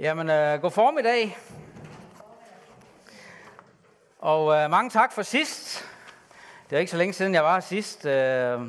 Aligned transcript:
Jamen, 0.00 0.30
øh, 0.30 0.60
god 0.60 0.70
formiddag. 0.70 1.38
Og 4.18 4.54
øh, 4.54 4.70
mange 4.70 4.90
tak 4.90 5.12
for 5.12 5.22
sidst. 5.22 5.84
Det 6.70 6.76
er 6.76 6.80
ikke 6.80 6.90
så 6.90 6.96
længe 6.96 7.12
siden, 7.12 7.34
jeg 7.34 7.44
var 7.44 7.54
her 7.54 7.60
sidst. 7.60 8.06
Øh, 8.06 8.60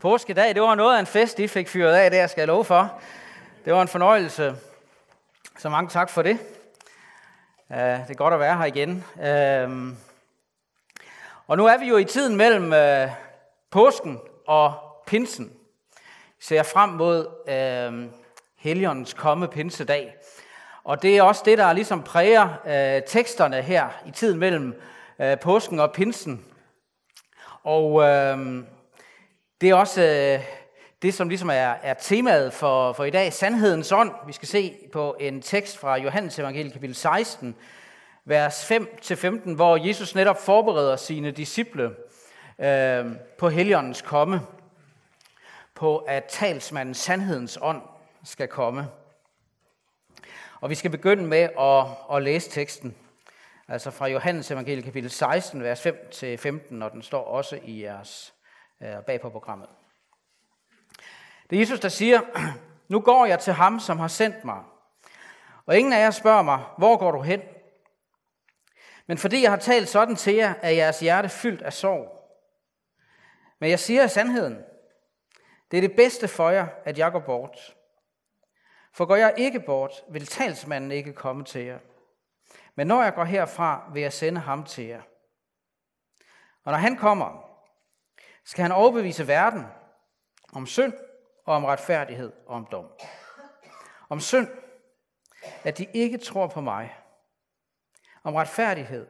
påskedag, 0.00 0.54
det 0.54 0.62
var 0.62 0.74
noget 0.74 0.96
af 0.96 1.00
en 1.00 1.06
fest, 1.06 1.38
I 1.38 1.48
fik 1.48 1.68
fyret 1.68 1.94
af 1.94 2.10
der, 2.10 2.26
skal 2.26 2.40
jeg 2.40 2.48
love 2.48 2.64
for. 2.64 3.00
Det 3.64 3.72
var 3.72 3.82
en 3.82 3.88
fornøjelse. 3.88 4.56
Så 5.58 5.68
mange 5.68 5.90
tak 5.90 6.10
for 6.10 6.22
det. 6.22 6.38
Øh, 7.72 7.78
det 7.78 8.10
er 8.10 8.14
godt 8.14 8.34
at 8.34 8.40
være 8.40 8.56
her 8.56 8.64
igen. 8.64 9.04
Øh, 9.22 9.94
og 11.46 11.56
nu 11.56 11.66
er 11.66 11.78
vi 11.78 11.86
jo 11.86 11.96
i 11.96 12.04
tiden 12.04 12.36
mellem 12.36 12.72
øh, 12.72 13.10
påsken 13.70 14.20
og 14.46 14.74
pinsen. 15.06 15.52
Vi 16.38 16.44
ser 16.44 16.62
frem 16.62 16.88
mod 16.88 17.26
øh, 17.48 18.10
Helligåndens 18.56 19.14
komme 19.14 19.48
pinsedag. 19.48 20.15
Og 20.86 21.02
det 21.02 21.16
er 21.16 21.22
også 21.22 21.42
det, 21.44 21.58
der 21.58 21.72
ligesom 21.72 22.02
præger 22.02 22.48
øh, 22.66 23.02
teksterne 23.06 23.62
her 23.62 23.88
i 24.06 24.10
tiden 24.10 24.38
mellem 24.38 24.80
øh, 25.20 25.38
påsken 25.38 25.80
og 25.80 25.92
pinsen. 25.92 26.44
Og 27.62 28.02
øh, 28.02 28.64
det 29.60 29.70
er 29.70 29.74
også 29.74 30.02
øh, 30.02 30.44
det, 31.02 31.14
som 31.14 31.28
ligesom 31.28 31.50
er, 31.50 31.74
er 31.82 31.94
temaet 31.94 32.52
for, 32.52 32.92
for 32.92 33.04
i 33.04 33.10
dag, 33.10 33.32
sandhedens 33.32 33.92
ånd. 33.92 34.12
Vi 34.26 34.32
skal 34.32 34.48
se 34.48 34.76
på 34.92 35.16
en 35.20 35.42
tekst 35.42 35.78
fra 35.78 35.96
Johannes 35.96 36.38
evangeliet 36.38 36.72
kapitel 36.72 36.96
16, 36.96 37.54
vers 38.24 38.70
5-15, 38.70 39.54
hvor 39.54 39.76
Jesus 39.76 40.14
netop 40.14 40.40
forbereder 40.44 40.96
sine 40.96 41.30
disciple 41.30 41.90
øh, 42.58 43.06
på 43.38 43.48
Helligåndens 43.48 44.02
komme, 44.02 44.40
på 45.74 45.98
at 45.98 46.24
talsmanden 46.24 46.94
sandhedens 46.94 47.58
ånd 47.62 47.82
skal 48.24 48.48
komme. 48.48 48.88
Og 50.60 50.70
vi 50.70 50.74
skal 50.74 50.90
begynde 50.90 51.26
med 51.26 51.48
at, 51.58 52.16
at 52.16 52.22
læse 52.22 52.50
teksten. 52.50 52.96
Altså 53.68 53.90
fra 53.90 54.06
Johannes 54.06 54.50
evangelie 54.50 54.82
kapitel 54.82 55.10
16, 55.10 55.62
vers 55.62 55.86
5-15, 55.86 56.84
og 56.84 56.92
den 56.92 57.02
står 57.02 57.24
også 57.24 57.58
i 57.62 57.82
jeres 57.82 58.34
øh, 58.82 59.02
bag 59.06 59.20
på 59.20 59.30
programmet. 59.30 59.68
Det 61.50 61.56
er 61.56 61.60
Jesus, 61.60 61.80
der 61.80 61.88
siger, 61.88 62.20
nu 62.92 63.00
går 63.00 63.26
jeg 63.26 63.38
til 63.38 63.52
ham, 63.52 63.80
som 63.80 63.98
har 63.98 64.08
sendt 64.08 64.44
mig. 64.44 64.62
Og 65.66 65.78
ingen 65.78 65.92
af 65.92 65.98
jer 65.98 66.10
spørger 66.10 66.42
mig, 66.42 66.64
hvor 66.78 66.96
går 66.96 67.10
du 67.10 67.22
hen? 67.22 67.40
Men 69.06 69.18
fordi 69.18 69.42
jeg 69.42 69.50
har 69.50 69.58
talt 69.58 69.88
sådan 69.88 70.16
til 70.16 70.34
jer, 70.34 70.54
er 70.62 70.70
jeres 70.70 71.00
hjerte 71.00 71.28
fyldt 71.28 71.62
af 71.62 71.72
sorg. 71.72 72.16
Men 73.58 73.70
jeg 73.70 73.80
siger 73.80 74.06
sandheden. 74.06 74.58
Det 75.70 75.76
er 75.76 75.80
det 75.80 75.96
bedste 75.96 76.28
for 76.28 76.50
jer, 76.50 76.66
at 76.84 76.98
jeg 76.98 77.12
går 77.12 77.20
bort. 77.20 77.75
For 78.96 79.04
går 79.04 79.16
jeg 79.16 79.34
ikke 79.36 79.60
bort, 79.60 80.04
vil 80.08 80.26
talsmanden 80.26 80.90
ikke 80.90 81.12
komme 81.12 81.44
til 81.44 81.64
jer. 81.64 81.78
Men 82.74 82.86
når 82.86 83.02
jeg 83.02 83.14
går 83.14 83.24
herfra, 83.24 83.90
vil 83.92 84.02
jeg 84.02 84.12
sende 84.12 84.40
ham 84.40 84.64
til 84.64 84.84
jer. 84.84 85.02
Og 86.64 86.72
når 86.72 86.78
han 86.78 86.96
kommer, 86.96 87.50
skal 88.44 88.62
han 88.62 88.72
overbevise 88.72 89.26
verden 89.26 89.66
om 90.52 90.66
synd 90.66 90.92
og 91.44 91.54
om 91.54 91.64
retfærdighed 91.64 92.32
og 92.46 92.54
om 92.54 92.66
dom. 92.66 92.86
Om 94.08 94.20
synd, 94.20 94.48
at 95.64 95.78
de 95.78 95.86
ikke 95.94 96.18
tror 96.18 96.46
på 96.46 96.60
mig. 96.60 96.96
Om 98.22 98.34
retfærdighed, 98.34 99.06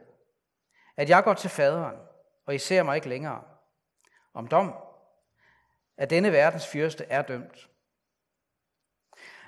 at 0.97 1.09
jeg 1.09 1.23
går 1.23 1.33
til 1.33 1.49
faderen, 1.49 1.95
og 2.45 2.55
I 2.55 2.57
ser 2.57 2.83
mig 2.83 2.95
ikke 2.95 3.09
længere. 3.09 3.43
Om 4.33 4.47
dom, 4.47 4.73
at 5.97 6.09
denne 6.09 6.31
verdens 6.31 6.67
fyrste 6.67 7.03
er 7.03 7.21
dømt. 7.21 7.69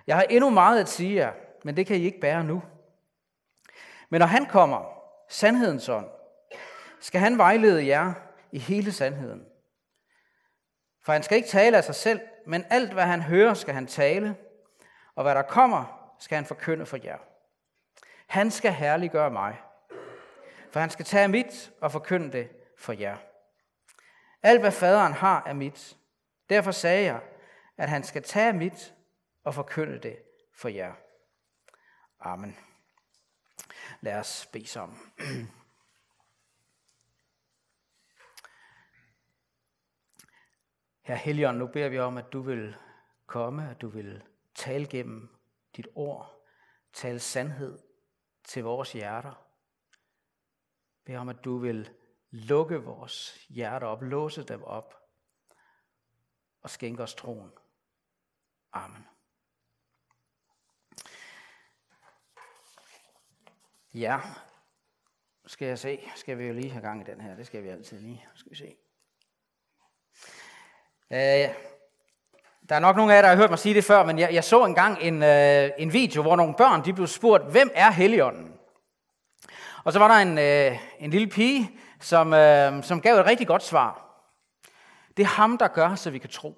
Jeg 0.09 0.17
har 0.17 0.23
endnu 0.23 0.49
meget 0.49 0.79
at 0.79 0.89
sige 0.89 1.15
jer, 1.15 1.33
men 1.63 1.77
det 1.77 1.87
kan 1.87 1.95
I 1.95 2.03
ikke 2.03 2.19
bære 2.19 2.43
nu. 2.43 2.63
Men 4.09 4.19
når 4.19 4.25
han 4.25 4.45
kommer, 4.45 5.03
sandhedens 5.27 5.89
ånd, 5.89 6.07
skal 6.99 7.21
han 7.21 7.37
vejlede 7.37 7.87
jer 7.87 8.13
i 8.51 8.59
hele 8.59 8.91
sandheden. 8.91 9.45
For 11.03 11.13
han 11.13 11.23
skal 11.23 11.37
ikke 11.37 11.49
tale 11.49 11.77
af 11.77 11.83
sig 11.83 11.95
selv, 11.95 12.19
men 12.47 12.65
alt 12.69 12.93
hvad 12.93 13.03
han 13.03 13.21
hører, 13.21 13.53
skal 13.53 13.73
han 13.73 13.87
tale, 13.87 14.35
og 15.15 15.23
hvad 15.23 15.35
der 15.35 15.41
kommer, 15.41 16.13
skal 16.19 16.35
han 16.35 16.45
forkynde 16.45 16.85
for 16.85 16.97
jer. 17.03 17.17
Han 18.27 18.51
skal 18.51 18.71
herliggøre 18.71 19.31
mig, 19.31 19.57
for 20.71 20.79
han 20.79 20.89
skal 20.89 21.05
tage 21.05 21.27
mit 21.27 21.71
og 21.81 21.91
forkynde 21.91 22.31
det 22.31 22.49
for 22.77 22.93
jer. 22.93 23.17
Alt 24.43 24.59
hvad 24.59 24.71
faderen 24.71 25.13
har 25.13 25.43
er 25.45 25.53
mit. 25.53 25.97
Derfor 26.49 26.71
sagde 26.71 27.05
jeg, 27.05 27.19
at 27.77 27.89
han 27.89 28.03
skal 28.03 28.23
tage 28.23 28.53
mit 28.53 28.93
og 29.43 29.53
forkynde 29.53 29.99
det 29.99 30.23
for 30.53 30.69
jer. 30.69 30.95
Amen. 32.19 32.57
Lad 34.01 34.19
os 34.19 34.49
bede 34.53 34.67
sammen. 34.67 34.97
Herre 41.01 41.17
Helion, 41.17 41.55
nu 41.55 41.67
beder 41.67 41.89
vi 41.89 41.99
om, 41.99 42.17
at 42.17 42.33
du 42.33 42.41
vil 42.41 42.75
komme, 43.25 43.69
at 43.69 43.81
du 43.81 43.89
vil 43.89 44.23
tale 44.55 44.87
gennem 44.87 45.35
dit 45.75 45.87
ord, 45.95 46.45
tale 46.93 47.19
sandhed 47.19 47.79
til 48.43 48.63
vores 48.63 48.91
hjerter. 48.91 49.45
Bed 51.05 51.15
om, 51.15 51.29
at 51.29 51.43
du 51.43 51.57
vil 51.57 51.89
lukke 52.31 52.77
vores 52.83 53.45
hjerter 53.49 53.87
op, 53.87 54.01
låse 54.01 54.43
dem 54.43 54.63
op 54.63 54.95
og 56.61 56.69
skænke 56.69 57.03
os 57.03 57.15
troen. 57.15 57.51
Amen. 58.71 59.07
Ja, 63.93 64.19
skal 65.47 65.67
jeg 65.67 65.79
se. 65.79 65.99
Skal 66.15 66.37
vi 66.37 66.45
jo 66.45 66.53
lige 66.53 66.69
have 66.69 66.81
gang 66.81 67.01
i 67.01 67.11
den 67.11 67.21
her. 67.21 67.35
Det 67.35 67.45
skal 67.45 67.63
vi 67.63 67.69
altid 67.69 67.99
lige. 67.99 68.25
Skal 68.35 68.51
vi 68.51 68.55
se. 68.55 68.75
Øh, 71.11 71.55
der 72.69 72.75
er 72.75 72.79
nok 72.79 72.95
nogle 72.95 73.13
af 73.13 73.15
jer, 73.15 73.21
der 73.21 73.29
har 73.29 73.35
hørt 73.35 73.49
mig 73.49 73.59
sige 73.59 73.75
det 73.75 73.83
før, 73.83 74.05
men 74.05 74.19
jeg, 74.19 74.33
jeg 74.33 74.43
så 74.43 74.65
engang 74.65 74.97
en, 75.01 75.23
øh, 75.23 75.69
en 75.77 75.93
video, 75.93 76.21
hvor 76.21 76.35
nogle 76.35 76.53
børn 76.53 76.85
de 76.85 76.93
blev 76.93 77.07
spurgt, 77.07 77.51
hvem 77.51 77.71
er 77.73 77.91
Helligånden? 77.91 78.53
Og 79.83 79.93
så 79.93 79.99
var 79.99 80.07
der 80.07 80.15
en, 80.15 80.37
øh, 80.37 80.79
en 80.99 81.09
lille 81.09 81.27
pige, 81.27 81.71
som, 81.99 82.33
øh, 82.33 82.83
som 82.83 83.01
gav 83.01 83.15
et 83.15 83.25
rigtig 83.25 83.47
godt 83.47 83.63
svar. 83.63 84.05
Det 85.17 85.23
er 85.23 85.27
ham, 85.27 85.57
der 85.57 85.67
gør, 85.67 85.95
så 85.95 86.09
vi 86.09 86.19
kan 86.19 86.29
tro. 86.29 86.57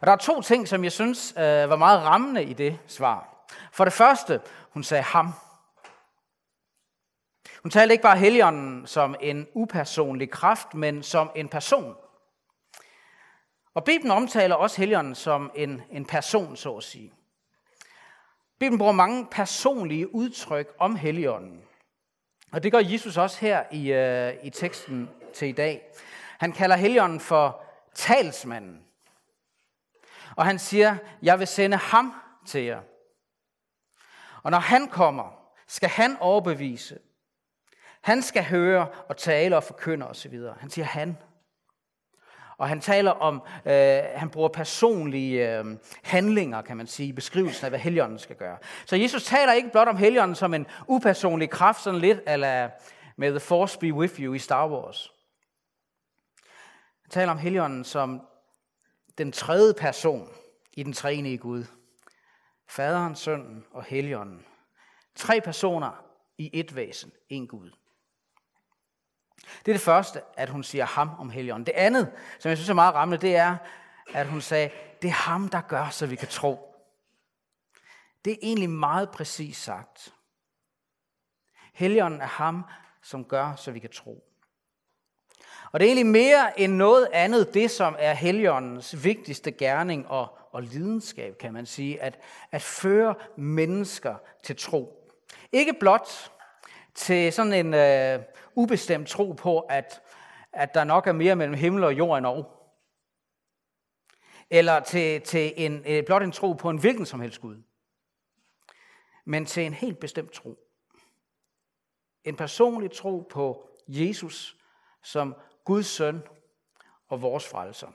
Og 0.00 0.06
der 0.06 0.12
er 0.12 0.16
to 0.16 0.42
ting, 0.42 0.68
som 0.68 0.84
jeg 0.84 0.92
synes 0.92 1.34
øh, 1.36 1.70
var 1.70 1.76
meget 1.76 2.02
rammende 2.02 2.44
i 2.44 2.52
det 2.52 2.78
svar. 2.86 3.46
For 3.72 3.84
det 3.84 3.92
første, 3.92 4.40
hun 4.70 4.82
sagde 4.82 5.02
ham. 5.02 5.32
Hun 7.62 7.70
talte 7.70 7.92
ikke 7.92 8.02
bare 8.02 8.18
Helligånden 8.18 8.86
som 8.86 9.14
en 9.20 9.48
upersonlig 9.54 10.30
kraft, 10.30 10.74
men 10.74 11.02
som 11.02 11.30
en 11.34 11.48
person. 11.48 11.94
Og 13.74 13.84
Bibelen 13.84 14.10
omtaler 14.10 14.54
også 14.54 14.76
Helligånden 14.76 15.14
som 15.14 15.50
en, 15.54 15.82
en 15.90 16.04
person, 16.04 16.56
så 16.56 16.76
at 16.76 16.82
sige. 16.82 17.12
Bibelen 18.58 18.78
bruger 18.78 18.92
mange 18.92 19.26
personlige 19.30 20.14
udtryk 20.14 20.74
om 20.78 20.96
Helligånden. 20.96 21.62
Og 22.52 22.62
det 22.62 22.72
gør 22.72 22.78
Jesus 22.78 23.16
også 23.16 23.38
her 23.40 23.64
i, 23.72 23.92
øh, 23.92 24.44
i 24.44 24.50
teksten 24.50 25.10
til 25.34 25.48
i 25.48 25.52
dag. 25.52 25.82
Han 26.38 26.52
kalder 26.52 26.76
Helligånden 26.76 27.20
for 27.20 27.64
talsmanden. 27.94 28.82
Og 30.36 30.46
han 30.46 30.58
siger, 30.58 30.96
jeg 31.22 31.38
vil 31.38 31.46
sende 31.46 31.76
ham 31.76 32.14
til 32.46 32.62
jer. 32.62 32.80
Og 34.42 34.50
når 34.50 34.58
han 34.58 34.88
kommer, 34.88 35.52
skal 35.66 35.88
han 35.88 36.16
overbevise. 36.20 36.98
Han 38.02 38.22
skal 38.22 38.44
høre 38.44 38.88
og 39.08 39.16
tale 39.16 39.56
og 39.56 39.64
forkynde 39.64 40.08
osv. 40.08 40.40
Han 40.60 40.70
siger 40.70 40.84
han. 40.84 41.16
Og 42.58 42.68
han 42.68 42.80
taler 42.80 43.10
om, 43.10 43.42
øh, 43.66 44.02
han 44.14 44.30
bruger 44.30 44.48
personlige 44.48 45.58
øh, 45.58 45.64
handlinger, 46.02 46.62
kan 46.62 46.76
man 46.76 46.86
sige, 46.86 47.08
i 47.08 47.12
beskrivelsen 47.12 47.64
af, 47.64 47.70
hvad 47.70 47.78
Helligånden 47.78 48.18
skal 48.18 48.36
gøre. 48.36 48.58
Så 48.86 48.96
Jesus 48.96 49.24
taler 49.24 49.52
ikke 49.52 49.70
blot 49.70 49.88
om 49.88 49.96
Helligånden 49.96 50.34
som 50.34 50.54
en 50.54 50.66
upersonlig 50.88 51.50
kraft, 51.50 51.82
sådan 51.82 52.00
lidt 52.00 52.20
eller 52.26 52.70
med 53.16 53.30
The 53.30 53.40
Force 53.40 53.78
Be 53.78 53.94
With 53.94 54.20
You 54.20 54.34
i 54.34 54.38
Star 54.38 54.68
Wars. 54.68 55.12
Han 57.02 57.10
taler 57.10 57.32
om 57.32 57.38
Helligånden 57.38 57.84
som 57.84 58.20
den 59.18 59.32
tredje 59.32 59.74
person 59.74 60.28
i 60.72 60.82
den 60.82 60.92
treenige 60.92 61.38
Gud. 61.38 61.64
Faderen, 62.68 63.14
Sønnen 63.14 63.64
og 63.70 63.84
Helligånden. 63.84 64.44
Tre 65.14 65.40
personer 65.40 66.04
i 66.38 66.50
et 66.52 66.76
væsen, 66.76 67.12
en 67.28 67.46
Gud. 67.46 67.70
Det 69.42 69.72
er 69.72 69.74
det 69.74 69.80
første, 69.80 70.20
at 70.36 70.48
hun 70.48 70.62
siger 70.62 70.84
ham 70.84 71.10
om 71.18 71.30
Helligånden. 71.30 71.66
Det 71.66 71.72
andet, 71.72 72.12
som 72.38 72.48
jeg 72.48 72.58
synes 72.58 72.68
er 72.68 72.74
meget 72.74 72.94
rammende, 72.94 73.26
det 73.26 73.36
er, 73.36 73.56
at 74.14 74.26
hun 74.26 74.40
sagde, 74.40 74.70
det 75.02 75.08
er 75.08 75.12
ham, 75.12 75.48
der 75.48 75.60
gør, 75.60 75.88
så 75.88 76.06
vi 76.06 76.16
kan 76.16 76.28
tro. 76.28 76.74
Det 78.24 78.32
er 78.32 78.36
egentlig 78.42 78.70
meget 78.70 79.10
præcis 79.10 79.56
sagt. 79.56 80.14
Helligånden 81.74 82.20
er 82.20 82.26
ham, 82.26 82.64
som 83.02 83.24
gør, 83.24 83.54
så 83.56 83.70
vi 83.70 83.78
kan 83.78 83.90
tro. 83.90 84.24
Og 85.72 85.80
det 85.80 85.86
er 85.86 85.88
egentlig 85.88 86.06
mere 86.06 86.60
end 86.60 86.72
noget 86.72 87.08
andet 87.12 87.54
det, 87.54 87.70
som 87.70 87.96
er 87.98 88.14
Helligåndens 88.14 89.04
vigtigste 89.04 89.52
gerning 89.52 90.08
og 90.08 90.38
og 90.52 90.62
lidenskab, 90.62 91.38
kan 91.38 91.52
man 91.52 91.66
sige, 91.66 92.02
at, 92.02 92.18
at 92.50 92.62
føre 92.62 93.14
mennesker 93.36 94.14
til 94.42 94.56
tro. 94.56 95.12
Ikke 95.52 95.72
blot 95.80 96.31
til 96.94 97.32
sådan 97.32 97.52
en 97.52 97.74
øh, 97.74 98.24
ubestemt 98.54 99.08
tro 99.08 99.32
på, 99.32 99.60
at, 99.60 100.02
at 100.52 100.74
der 100.74 100.84
nok 100.84 101.06
er 101.06 101.12
mere 101.12 101.36
mellem 101.36 101.54
himmel 101.54 101.84
og 101.84 101.98
jord 101.98 102.18
end 102.18 102.26
og. 102.26 102.58
Eller 104.50 104.80
til, 104.80 105.20
til 105.20 105.52
en, 105.56 105.84
øh, 105.86 106.04
blot 106.04 106.22
en 106.22 106.32
tro 106.32 106.52
på 106.52 106.70
en 106.70 106.78
hvilken 106.78 107.06
som 107.06 107.20
helst 107.20 107.40
Gud. 107.40 107.62
Men 109.24 109.46
til 109.46 109.66
en 109.66 109.74
helt 109.74 109.98
bestemt 109.98 110.32
tro. 110.32 110.58
En 112.24 112.36
personlig 112.36 112.90
tro 112.90 113.26
på 113.30 113.68
Jesus 113.88 114.56
som 115.02 115.36
Guds 115.64 115.86
søn 115.86 116.22
og 117.08 117.22
vores 117.22 117.48
frelser. 117.48 117.88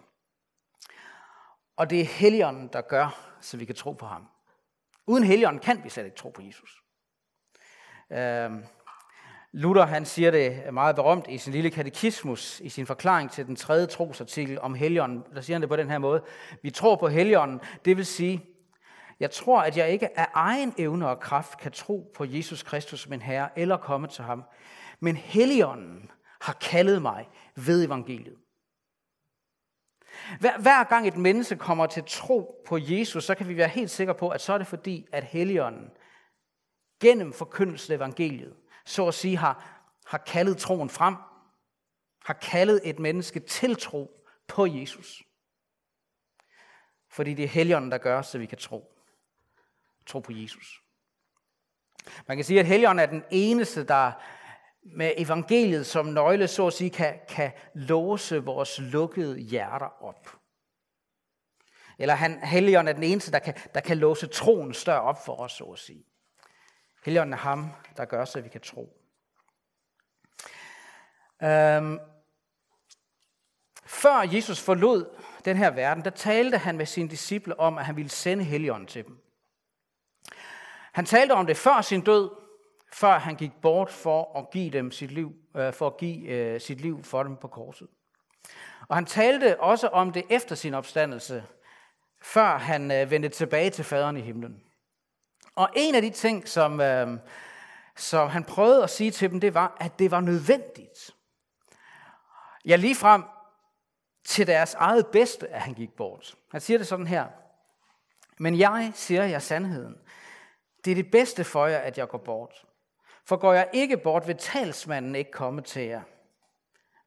Og 1.76 1.90
det 1.90 2.02
er 2.02 2.06
Helligånden, 2.06 2.68
der 2.68 2.82
gør, 2.82 3.36
så 3.42 3.58
vi 3.58 3.66
kan 3.66 3.76
tro 3.76 3.92
på 3.92 4.06
ham. 4.06 4.28
Uden 5.06 5.24
Helligånden 5.24 5.62
kan 5.62 5.84
vi 5.84 5.90
slet 5.90 6.06
ikke 6.06 6.18
tro 6.18 6.30
på 6.30 6.42
Jesus. 6.42 6.84
Øh, 8.12 8.52
Luther 9.52 9.86
han 9.86 10.06
siger 10.06 10.32
det 10.32 10.74
meget 10.74 10.96
berømt 10.96 11.26
i 11.30 11.38
sin 11.38 11.54
lille 11.54 11.70
katekismus, 11.70 12.60
i 12.60 12.70
sin 12.70 12.86
forklaring 12.86 13.32
til 13.32 13.46
den 13.46 13.56
tredje 13.56 13.86
trosartikel 13.86 14.60
om 14.60 14.76
Helligånden. 14.76 15.24
Der 15.36 15.42
siger 15.42 15.56
han 15.56 15.62
det 15.62 15.70
på 15.70 15.76
den 15.76 15.90
her 15.90 15.98
måde. 15.98 16.22
Vi 16.64 16.70
tror 16.70 16.96
på 16.96 17.08
Helligånden, 17.08 17.62
det 17.86 17.98
vil 17.98 18.06
sige, 18.06 18.46
jeg 19.20 19.32
tror, 19.32 19.62
at 19.62 19.78
jeg 19.78 19.90
ikke 19.90 20.20
af 20.20 20.28
egen 20.34 20.74
evne 20.78 21.10
og 21.10 21.20
kraft 21.20 21.60
kan 21.60 21.72
tro 21.72 22.12
på 22.16 22.26
Jesus 22.26 22.64
Kristus 22.64 23.00
som 23.00 23.10
min 23.10 23.22
Herre, 23.22 23.60
eller 23.60 23.78
komme 23.78 24.08
til 24.08 24.24
ham. 24.24 24.44
Men 25.00 25.16
Helligånden 25.18 26.12
har 26.42 26.54
kaldet 26.54 27.02
mig 27.02 27.30
ved 27.56 27.86
evangeliet. 27.86 28.36
Hver, 30.40 30.58
hver 30.60 30.84
gang 30.84 31.08
et 31.08 31.18
menneske 31.18 31.56
kommer 31.56 31.86
til 31.86 32.04
tro 32.08 32.64
på 32.68 32.78
Jesus, 32.82 33.24
så 33.24 33.36
kan 33.36 33.48
vi 33.48 33.58
være 33.58 33.68
helt 33.68 33.90
sikre 33.90 34.16
på, 34.16 34.30
at 34.30 34.42
så 34.42 34.54
er 34.54 34.58
det 34.58 34.68
fordi, 34.68 35.08
at 35.12 35.24
Helligånden 35.24 35.90
gennem 37.02 37.34
forkyndelsen 37.34 37.94
af 37.94 37.98
evangeliet, 37.98 38.54
så 38.88 39.08
at 39.08 39.14
sige, 39.14 39.38
har, 39.38 39.82
har 40.06 40.18
kaldet 40.18 40.58
troen 40.58 40.90
frem, 40.90 41.16
har 42.26 42.34
kaldet 42.34 42.82
et 42.84 43.00
menneske 43.00 43.40
til 43.40 43.76
tro 43.76 44.26
på 44.48 44.66
Jesus. 44.66 45.24
Fordi 47.10 47.34
det 47.34 47.46
er 47.46 47.50
Helligånden, 47.50 47.92
der 47.92 47.98
gør, 47.98 48.22
så 48.22 48.38
vi 48.38 48.46
kan 48.46 48.58
tro. 48.58 48.94
Tro 50.06 50.20
på 50.20 50.32
Jesus. 50.32 50.84
Man 52.28 52.38
kan 52.38 52.44
sige, 52.44 52.60
at 52.60 52.66
Helligånden 52.66 53.04
er 53.04 53.10
den 53.10 53.24
eneste, 53.32 53.84
der 53.84 54.12
med 54.84 55.14
evangeliet 55.18 55.86
som 55.86 56.06
nøgle, 56.06 56.48
så 56.48 56.68
at 56.68 56.74
sige, 56.74 56.90
kan, 56.90 57.20
kan 57.30 57.52
låse 57.74 58.44
vores 58.44 58.80
lukkede 58.80 59.40
hjerter 59.40 60.04
op. 60.04 60.30
Eller 62.00 62.14
han, 62.14 62.44
Helligånden 62.44 62.88
er 62.88 62.94
den 62.94 63.04
eneste, 63.04 63.32
der 63.32 63.40
kan, 63.40 63.54
der 63.74 63.82
kan 63.82 63.98
låse 63.98 64.28
troen 64.28 64.74
større 64.74 65.02
op 65.02 65.26
for 65.26 65.36
os, 65.36 65.52
så 65.52 65.64
at 65.64 65.80
sige. 65.80 66.06
Helligånden 67.06 67.34
er 67.34 67.38
ham, 67.38 67.70
der 67.98 68.06
gør, 68.06 68.26
så 68.26 68.42
vi 68.42 68.50
kan 68.50 68.62
tro. 68.62 68.98
Øhm, 71.44 72.00
før 73.86 74.22
Jesus 74.36 74.62
forlod 74.62 75.16
den 75.46 75.58
her 75.58 75.70
verden, 75.70 76.04
der 76.04 76.10
talte 76.10 76.58
han 76.58 76.78
med 76.78 76.86
sine 76.86 77.10
disciple 77.10 77.60
om, 77.60 77.78
at 77.78 77.86
han 77.86 77.96
ville 77.96 78.10
sende 78.10 78.44
Helligånden 78.44 78.88
til 78.88 79.06
dem. 79.06 79.18
Han 80.94 81.06
talte 81.06 81.32
om 81.32 81.46
det 81.46 81.58
før 81.58 81.82
sin 81.82 82.02
død, 82.02 82.30
før 82.94 83.20
han 83.20 83.36
gik 83.36 83.52
bort 83.62 83.90
for 83.90 84.40
at 84.40 84.52
give 84.52 84.70
dem 84.70 84.92
sit 84.92 85.12
liv, 85.12 85.34
øh, 85.56 85.74
for 85.74 85.88
at 85.88 85.98
give 85.98 86.28
øh, 86.28 86.62
sit 86.62 86.82
liv 86.82 87.04
for 87.04 87.24
dem 87.24 87.38
på 87.38 87.48
korset. 87.48 87.88
Og 88.88 88.96
han 88.96 89.06
talte 89.06 89.60
også 89.60 89.88
om 89.88 90.12
det 90.12 90.24
efter 90.30 90.56
sin 90.56 90.74
opstandelse, 90.74 91.44
før 92.22 92.58
han 92.58 92.92
øh, 92.92 93.12
vendte 93.12 93.30
tilbage 93.30 93.70
til 93.70 93.84
faderen 93.84 94.18
i 94.18 94.22
himlen. 94.22 94.67
Og 95.58 95.70
en 95.76 95.96
af 95.96 96.02
de 96.02 96.10
ting, 96.10 96.48
som, 96.48 96.82
øh, 96.82 97.20
som 97.96 98.30
han 98.30 98.44
prøvede 98.44 98.84
at 98.84 98.90
sige 98.90 99.12
til 99.12 99.32
dem, 99.32 99.40
det 99.40 99.54
var, 99.54 99.78
at 99.80 100.00
det 100.00 100.12
var 100.12 100.22
nødvendigt. 100.22 101.16
Ja, 102.66 102.76
lige 102.76 102.96
frem 102.96 103.24
til 104.24 104.48
deres 104.48 104.74
eget 104.74 105.08
bedste, 105.08 105.48
at 105.48 105.62
han 105.62 105.74
gik 105.74 105.94
bort. 105.94 106.36
Han 106.52 106.62
siger 106.62 106.78
det 106.78 106.88
sådan 106.88 107.08
her. 107.08 107.28
Men 108.40 108.60
jeg 108.60 108.92
siger 108.96 109.24
jer 109.24 109.40
sandheden. 109.40 109.96
Det 110.86 110.92
er 110.92 110.96
det 110.96 111.12
bedste 111.12 111.44
for 111.44 111.68
jer, 111.68 111.78
at 111.80 111.98
jeg 111.98 112.08
går 112.08 112.18
bort. 112.18 112.66
For 113.26 113.36
går 113.36 113.54
jeg 113.54 113.70
ikke 113.74 113.98
bort, 113.98 114.28
vil 114.28 114.38
talsmanden 114.38 115.16
ikke 115.16 115.32
komme 115.32 115.62
til 115.62 115.84
jer. 115.84 116.02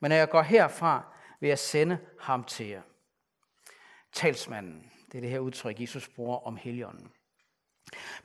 Men 0.00 0.08
når 0.08 0.16
jeg 0.16 0.28
går 0.28 0.42
herfra, 0.42 1.14
vil 1.40 1.48
jeg 1.48 1.58
sende 1.58 1.98
ham 2.20 2.44
til 2.44 2.66
jer. 2.66 2.82
Talsmanden, 4.12 4.92
det 5.12 5.18
er 5.18 5.20
det 5.20 5.30
her 5.30 5.38
udtryk, 5.38 5.80
Jesus 5.80 6.08
bruger 6.08 6.46
om 6.46 6.56
heligånden. 6.56 7.12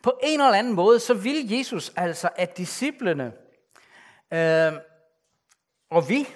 På 0.02 0.20
en 0.24 0.42
eller 0.42 0.60
anden 0.60 0.74
måde, 0.74 1.00
så 1.00 1.14
vil 1.14 1.50
Jesus 1.52 1.94
altså, 1.96 2.30
at 2.36 2.58
disciplene 2.58 3.34
øh, 4.34 4.74
og 5.90 6.10
vi 6.10 6.28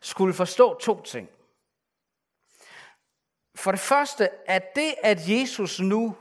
skulle 0.00 0.34
forstå 0.34 0.78
to 0.78 1.02
ting. 1.02 1.28
For 3.54 3.70
det 3.70 3.80
første, 3.80 4.50
at 4.50 4.74
det, 4.76 4.94
at 5.02 5.28
Jesus 5.28 5.80
nu 5.80 6.16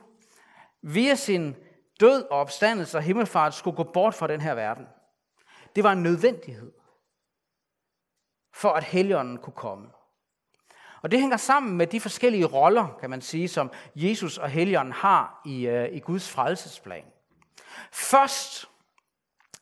via 0.81 1.16
sin 1.16 1.56
død 2.00 2.24
og 2.24 2.40
opstandelse 2.40 2.98
og 2.98 3.04
himmelfart 3.04 3.54
skulle 3.54 3.78
gå 3.78 3.84
bort 3.84 4.16
fra 4.16 4.28
den 4.28 4.42
her 4.42 4.54
verden, 4.54 4.88
det 5.75 5.84
var 5.84 5.92
en 5.92 6.04
nødvendighed 6.04 6.72
for 8.54 8.69
at 8.69 8.84
Helligånden 8.84 9.38
kunne 9.38 9.56
komme. 9.56 9.89
Og 11.03 11.11
det 11.11 11.19
hænger 11.19 11.38
sammen 11.38 11.77
med 11.77 11.88
de 11.88 12.00
forskellige 12.00 12.45
roller, 12.45 12.97
kan 13.00 13.09
man 13.09 13.21
sige, 13.21 13.47
som 13.47 13.71
Jesus 13.95 14.38
og 14.38 14.50
Helligånden 14.50 14.94
har 14.94 15.41
i, 15.45 15.67
øh, 15.67 15.95
i 15.95 16.00
Guds 16.00 16.29
frelsesplan. 16.29 17.03
Først, 17.91 18.69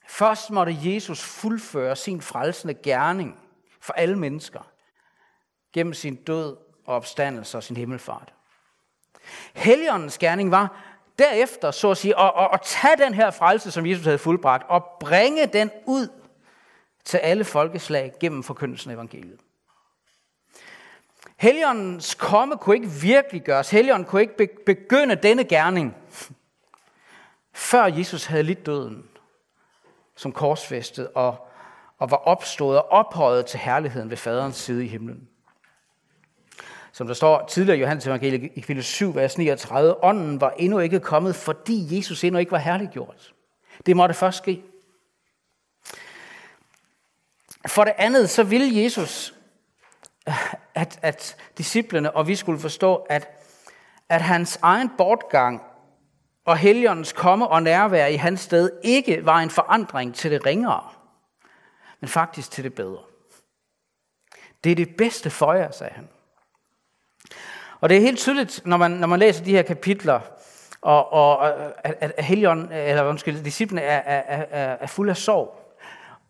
først 0.08 0.50
måtte 0.50 0.78
Jesus 0.82 1.24
fuldføre 1.24 1.96
sin 1.96 2.22
frelsende 2.22 2.74
gerning 2.74 3.40
for 3.80 3.94
alle 3.94 4.20
mennesker 4.20 4.62
gennem 5.74 5.94
sin 5.94 6.16
død 6.16 6.58
og 6.86 6.96
opstandelse 6.96 7.58
og 7.58 7.64
sin 7.64 7.78
himmelfart. 7.78 8.34
Helligåndens 9.54 10.18
gerning 10.18 10.52
var 10.52 10.84
derefter, 11.20 11.72
så 11.72 11.92
at 11.92 11.98
sige, 11.98 12.20
at, 12.20 12.32
at, 12.38 12.50
at 12.54 12.62
tage 12.62 12.98
den 12.98 13.14
her 13.14 13.32
frelse, 13.32 13.72
som 13.72 13.86
Jesus 13.86 14.06
havde 14.06 14.18
fuldbragt, 14.18 14.64
og 14.70 14.86
bringe 15.00 15.46
den 15.46 15.72
ud 15.86 16.08
til 17.06 17.18
alle 17.18 17.44
folkeslag 17.44 18.12
gennem 18.20 18.44
forkyndelsen 18.44 18.92
af 18.92 18.96
evangeliet. 18.96 19.40
Helligåndens 21.42 22.16
komme 22.16 22.58
kunne 22.58 22.76
ikke 22.76 22.90
virkelig 22.90 23.42
gøres. 23.42 23.70
Helligånden 23.70 24.08
kunne 24.08 24.22
ikke 24.22 24.50
begynde 24.66 25.16
denne 25.16 25.44
gerning, 25.44 25.96
før 27.54 27.86
Jesus 27.86 28.26
havde 28.26 28.44
lidt 28.44 28.66
døden 28.66 29.06
som 30.16 30.32
korsfæstet 30.32 31.08
og, 31.16 31.48
og 31.98 32.12
var 32.12 32.18
opstået 32.18 32.78
og 32.78 32.92
ophøjet 32.92 33.46
til 33.46 33.60
herligheden 33.60 34.10
ved 34.10 34.18
faderens 34.18 34.56
side 34.56 34.86
i 34.86 34.88
himlen. 34.88 35.28
Som 36.92 37.08
der 37.08 37.14
står 37.14 37.48
tidligere 37.48 37.78
i 37.78 37.82
Johannes 37.82 38.08
evangeliet 38.08 38.52
i 38.56 38.60
kapitel 38.60 38.84
7, 38.84 39.16
vers 39.16 39.38
39, 39.38 40.04
ånden 40.04 40.42
var 40.42 40.54
endnu 40.58 40.80
ikke 40.80 41.00
kommet, 41.00 41.36
fordi 41.36 41.98
Jesus 41.98 42.24
endnu 42.24 42.40
ikke 42.40 42.52
var 42.52 42.58
herliggjort. 42.58 43.34
Det 43.86 43.96
måtte 43.96 44.16
først 44.16 44.38
ske. 44.38 44.64
For 47.68 47.84
det 47.84 47.94
andet, 47.98 48.30
så 48.30 48.44
ville 48.44 48.84
Jesus 48.84 49.34
at, 50.76 51.00
at 51.02 51.36
disciplene 51.58 52.12
og 52.12 52.28
vi 52.28 52.36
skulle 52.36 52.60
forstå, 52.60 52.96
at, 52.96 53.28
at 54.10 54.22
hans 54.22 54.60
egen 54.62 54.90
bortgang 54.98 55.62
og 56.46 56.58
heligåndens 56.58 57.14
komme 57.14 57.48
og 57.48 57.64
nærvær 57.64 58.06
i 58.06 58.16
hans 58.16 58.40
sted 58.40 58.72
ikke 58.84 59.26
var 59.26 59.38
en 59.38 59.50
forandring 59.50 60.16
til 60.16 60.32
det 60.32 60.46
ringere, 60.46 60.84
men 62.00 62.08
faktisk 62.08 62.52
til 62.52 62.64
det 62.64 62.74
bedre. 62.74 63.02
Det 64.64 64.72
er 64.72 64.76
det 64.76 64.96
bedste 64.98 65.30
for 65.30 65.54
jer, 65.54 65.72
sagde 65.72 65.94
han. 65.94 66.10
Og 67.80 67.90
det 67.90 67.98
er 67.98 68.02
helt 68.02 68.20
tydeligt, 68.20 68.62
når 68.66 68.78
man, 68.78 68.92
når 68.92 69.08
man 69.08 69.20
læser 69.20 69.44
de 69.44 69.52
her 69.52 69.62
kapitler, 69.62 70.20
og, 70.82 71.14
og 71.14 71.50
at, 71.88 72.14
at 72.18 72.26
Helion, 72.26 72.72
eller 72.72 73.04
undskyld, 73.04 73.44
disciplene 73.44 73.82
er, 73.82 73.98
er, 73.98 74.46
er, 74.50 74.78
er 74.82 74.88
fuld 74.88 75.10
af 75.10 75.18
sorg. 75.18 75.78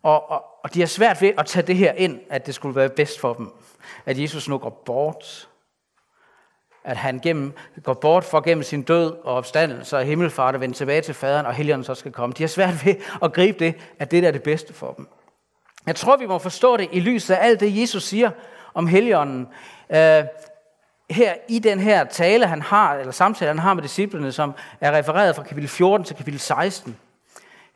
Og, 0.04 0.30
og, 0.30 0.46
og 0.64 0.74
de 0.74 0.80
har 0.80 0.88
svært 0.88 1.22
ved 1.22 1.34
at 1.38 1.46
tage 1.46 1.68
det 1.68 1.76
her 1.76 1.92
ind, 1.94 2.20
at 2.30 2.46
det 2.46 2.56
skulle 2.56 2.76
være 2.76 2.90
bedst 2.90 3.20
for 3.20 3.34
dem 3.34 3.52
at 4.06 4.20
Jesus 4.20 4.48
nu 4.48 4.58
går 4.58 4.82
bort. 4.86 5.48
At 6.84 6.98
han 6.98 7.20
gennem, 7.20 7.54
går 7.84 7.94
bort 7.94 8.24
for 8.24 8.42
gennem 8.42 8.64
sin 8.64 8.82
død 8.82 9.12
og 9.24 9.36
opstandelse 9.36 9.98
og 9.98 10.04
himmelfart 10.04 10.56
at 10.56 10.62
vende 10.62 10.76
tilbage 10.76 11.02
til 11.02 11.14
faderen, 11.14 11.46
og 11.46 11.54
helligånden 11.54 11.86
så 11.86 11.96
skal 11.96 12.12
komme. 12.12 12.34
De 12.38 12.44
har 12.44 12.48
svært 12.48 12.86
ved 12.86 12.96
at 13.24 13.34
gribe 13.34 13.66
det, 13.66 13.76
at 14.00 14.12
det 14.12 14.24
der 14.24 14.28
er 14.28 14.32
det 14.32 14.44
bedste 14.44 14.74
for 14.74 14.94
dem. 14.94 15.08
Jeg 15.86 15.96
tror, 15.96 16.18
vi 16.18 16.26
må 16.26 16.38
forstå 16.38 16.78
det 16.78 16.90
i 16.92 17.00
lyset 17.00 17.34
af 17.34 17.46
alt 17.46 17.60
det, 17.60 17.82
Jesus 17.82 18.04
siger 18.04 18.32
om 18.74 18.88
helligånden. 18.88 19.48
Øh, 19.90 20.24
her 21.10 21.34
i 21.48 21.60
den 21.60 21.80
her 21.80 22.04
tale, 22.04 22.48
han 22.48 22.62
har, 22.62 22.96
eller 22.96 23.12
samtale, 23.12 23.50
han 23.50 23.60
har 23.60 23.74
med 23.74 23.84
disciplene, 23.84 24.32
som 24.32 24.54
er 24.82 24.92
refereret 24.92 25.36
fra 25.36 25.44
kapitel 25.44 25.70
14 25.70 26.06
til 26.06 26.16
kapitel 26.16 26.40
16. 26.40 26.98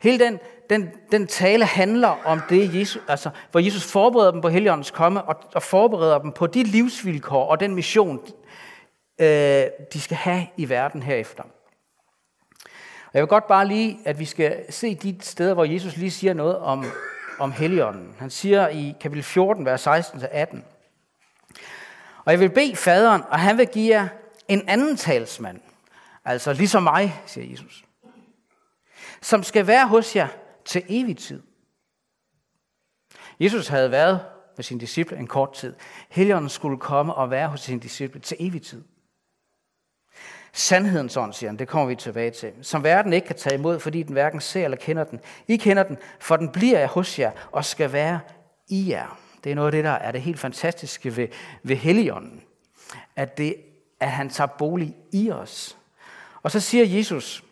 Hele 0.06 0.24
den, 0.24 0.38
den, 0.70 0.90
den 1.12 1.26
tale 1.26 1.64
handler 1.64 2.08
om 2.24 2.40
det, 2.48 2.74
Jesus, 2.74 3.02
altså, 3.08 3.30
hvor 3.50 3.60
Jesus 3.60 3.92
forbereder 3.92 4.30
dem 4.30 4.40
på 4.40 4.48
Helligåndens 4.48 4.90
komme, 4.90 5.22
og, 5.22 5.36
og 5.54 5.62
forbereder 5.62 6.18
dem 6.18 6.32
på 6.32 6.46
de 6.46 6.62
livsvilkår 6.62 7.46
og 7.46 7.60
den 7.60 7.74
mission, 7.74 8.20
øh, 9.18 9.64
de 9.92 10.00
skal 10.00 10.16
have 10.16 10.46
i 10.56 10.68
verden 10.68 11.02
herefter. 11.02 11.42
Og 13.06 13.10
jeg 13.14 13.20
vil 13.22 13.28
godt 13.28 13.46
bare 13.46 13.68
lige, 13.68 13.98
at 14.04 14.18
vi 14.18 14.24
skal 14.24 14.72
se 14.72 14.94
de 14.94 15.16
steder, 15.20 15.54
hvor 15.54 15.64
Jesus 15.64 15.96
lige 15.96 16.10
siger 16.10 16.34
noget 16.34 16.58
om, 16.58 16.84
om 17.38 17.52
Helligånden. 17.52 18.14
Han 18.18 18.30
siger 18.30 18.68
i 18.68 18.94
kapitel 19.00 19.24
14, 19.24 19.64
vers 19.64 19.86
16-18. 19.86 20.56
Og 22.24 22.32
jeg 22.32 22.40
vil 22.40 22.50
bede 22.50 22.76
faderen, 22.76 23.22
og 23.30 23.38
han 23.38 23.58
vil 23.58 23.66
give 23.66 23.94
jer 23.94 24.08
en 24.48 24.68
anden 24.68 24.96
talsmand, 24.96 25.60
altså 26.24 26.52
ligesom 26.52 26.82
mig, 26.82 27.22
siger 27.26 27.50
Jesus, 27.50 27.84
som 29.22 29.42
skal 29.42 29.66
være 29.66 29.88
hos 29.88 30.16
jer 30.16 30.28
til 30.64 30.82
evig 30.88 31.16
tid. 31.16 31.42
Jesus 33.40 33.68
havde 33.68 33.90
været 33.90 34.20
med 34.56 34.64
sine 34.64 34.80
disciple 34.80 35.16
en 35.16 35.26
kort 35.26 35.52
tid. 35.52 35.74
Helligånden 36.08 36.50
skulle 36.50 36.78
komme 36.78 37.14
og 37.14 37.30
være 37.30 37.48
hos 37.48 37.60
sine 37.60 37.80
disciple 37.80 38.20
til 38.20 38.36
evig 38.40 38.62
tid. 38.62 38.84
Sandhedens 40.52 41.16
ånd, 41.16 41.32
siger 41.32 41.50
han, 41.50 41.58
det 41.58 41.68
kommer 41.68 41.88
vi 41.88 41.94
tilbage 41.94 42.30
til, 42.30 42.52
som 42.62 42.84
verden 42.84 43.12
ikke 43.12 43.26
kan 43.26 43.36
tage 43.36 43.54
imod, 43.54 43.80
fordi 43.80 44.02
den 44.02 44.12
hverken 44.12 44.40
ser 44.40 44.64
eller 44.64 44.76
kender 44.76 45.04
den. 45.04 45.20
I 45.48 45.56
kender 45.56 45.82
den, 45.82 45.98
for 46.20 46.36
den 46.36 46.52
bliver 46.52 46.78
jeg 46.78 46.88
hos 46.88 47.18
jer 47.18 47.32
og 47.52 47.64
skal 47.64 47.92
være 47.92 48.20
i 48.68 48.90
jer. 48.90 49.20
Det 49.44 49.50
er 49.50 49.54
noget 49.54 49.68
af 49.68 49.72
det, 49.72 49.84
der 49.84 49.90
er 49.90 50.12
det 50.12 50.22
helt 50.22 50.38
fantastiske 50.38 51.16
ved, 51.16 51.28
ved 51.62 51.76
Helligånden. 51.76 52.42
At, 53.16 53.38
det, 53.38 53.56
at 54.00 54.10
han 54.10 54.30
tager 54.30 54.48
bolig 54.48 54.96
i 55.12 55.30
os. 55.30 55.76
Og 56.42 56.50
så 56.50 56.60
siger 56.60 56.84
Jesus, 56.84 57.44